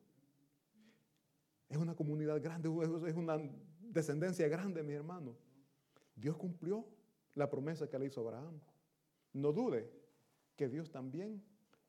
Es 1.75 1.81
una 1.81 1.97
comunidad 1.97 2.41
grande, 2.41 2.69
es 3.09 3.17
una 3.17 3.37
descendencia 3.81 4.47
grande, 4.47 4.85
mi 4.85 4.93
hermano. 4.93 5.35
Dios 6.15 6.37
cumplió 6.37 6.87
la 7.35 7.51
promesa 7.51 7.89
que 7.89 7.99
le 7.99 8.07
hizo 8.07 8.21
a 8.21 8.25
Abraham. 8.29 8.61
No 9.33 9.51
dude 9.53 9.91
que 10.55 10.69
Dios 10.69 10.93
también 10.93 11.43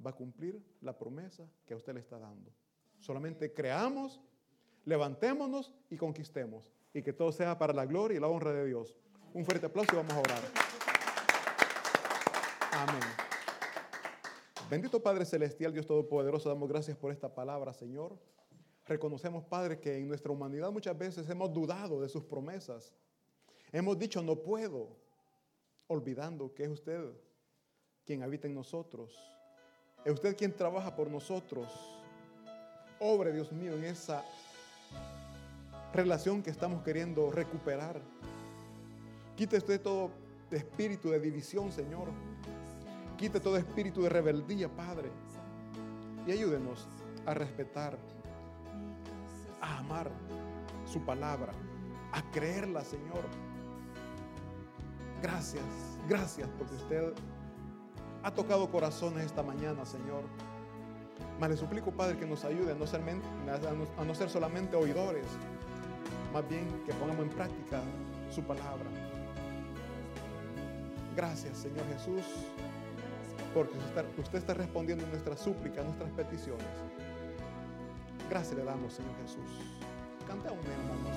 va 0.04 0.10
a 0.10 0.16
cumplir 0.16 0.60
la 0.82 0.98
promesa 0.98 1.48
que 1.68 1.76
a 1.76 1.78
usted 1.78 1.94
le 1.94 2.00
está 2.00 2.18
dando. 2.18 2.52
Solamente 2.98 3.54
creamos, 3.54 4.20
levantémonos 4.86 5.72
y 5.92 5.98
conquistemos. 5.98 6.74
Y 6.92 7.04
que 7.04 7.14
todo 7.14 7.32
sea 7.32 7.56
para 7.56 7.72
la 7.72 7.86
gloria 7.86 8.18
y 8.18 8.20
la 8.20 8.28
honra 8.28 8.54
de 8.54 8.66
Dios. 8.66 8.98
Un 9.36 9.46
fuerte 9.46 9.68
aplauso 9.68 9.94
y 9.94 9.98
vamos 9.98 10.14
a 10.14 10.20
orar. 10.20 10.42
Amén. 12.72 13.04
Bendito 14.68 15.04
Padre 15.04 15.26
Celestial, 15.26 15.74
Dios 15.74 15.86
Todopoderoso, 15.86 16.50
damos 16.50 16.68
gracias 16.68 16.98
por 16.98 17.12
esta 17.12 17.36
palabra, 17.36 17.72
Señor. 17.72 18.18
Reconocemos, 18.86 19.44
Padre, 19.46 19.80
que 19.80 19.98
en 19.98 20.08
nuestra 20.08 20.32
humanidad 20.32 20.72
muchas 20.72 20.98
veces 20.98 21.28
hemos 21.30 21.52
dudado 21.52 22.02
de 22.02 22.10
sus 22.10 22.24
promesas. 22.24 22.94
Hemos 23.72 23.98
dicho, 23.98 24.22
no 24.22 24.36
puedo, 24.36 24.96
olvidando 25.88 26.54
que 26.54 26.64
es 26.64 26.70
usted 26.70 27.12
quien 28.06 28.24
habita 28.24 28.48
en 28.48 28.54
nosotros. 28.54 29.18
Es 30.04 30.14
usted 30.14 30.38
quien 30.38 30.56
trabaja 30.56 30.96
por 30.96 31.10
nosotros. 31.10 31.68
Obre, 33.00 33.34
Dios 33.34 33.52
mío, 33.52 33.74
en 33.74 33.86
esa 33.86 34.24
relación 35.94 36.44
que 36.44 36.52
estamos 36.52 36.84
queriendo 36.84 37.32
recuperar. 37.32 38.00
Quite 39.36 39.58
usted 39.58 39.82
todo 39.82 40.12
espíritu 40.52 41.10
de 41.10 41.20
división, 41.20 41.72
Señor. 41.72 42.10
Quite 43.18 43.40
todo 43.40 43.58
espíritu 43.58 44.04
de 44.04 44.10
rebeldía, 44.10 44.70
Padre. 44.70 45.10
Y 46.28 46.32
ayúdenos 46.32 46.88
a 47.26 47.34
respetar, 47.34 47.98
a 49.66 49.80
amar 49.80 50.12
su 50.86 51.02
palabra, 51.02 51.54
a 52.12 52.22
creerla, 52.32 52.84
Señor. 52.84 53.26
Gracias, 55.22 55.64
gracias 56.08 56.48
porque 56.58 56.76
usted 56.76 57.14
ha 58.24 58.32
tocado 58.34 58.70
corazones 58.70 59.26
esta 59.26 59.44
mañana, 59.44 59.86
Señor. 59.86 60.24
Mas 61.40 61.50
le 61.50 61.58
suplico, 61.58 61.92
Padre, 61.92 62.18
que 62.18 62.26
nos 62.26 62.46
ayude 62.46 62.72
a 62.72 62.76
no, 62.76 62.88
ser, 62.88 63.02
a 63.98 64.04
no 64.06 64.16
ser 64.16 64.30
solamente 64.30 64.76
oidores, 64.76 65.26
más 66.34 66.48
bien 66.48 66.66
que 66.86 66.94
pongamos 66.94 67.26
en 67.26 67.30
práctica 67.30 67.82
su 68.30 68.42
palabra. 68.44 68.86
Gracias, 71.16 71.58
Señor 71.58 71.86
Jesús, 71.94 72.26
porque 73.54 73.78
usted 74.18 74.40
está, 74.40 74.54
respondiendo 74.54 75.06
nuestras 75.08 75.40
súplicas, 75.40 75.86
nuestras 75.86 76.12
peticiones. 76.12 76.66
Gracias 78.30 78.58
le 78.58 78.64
damos, 78.64 78.94
Señor 78.94 79.12
Jesús. 79.22 79.60
Canta 80.28 80.52
un 80.52 80.60
hermanos. 80.60 81.16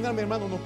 Terminar, 0.00 0.14
mi 0.14 0.20
hermano, 0.22 0.48
nos 0.48 0.58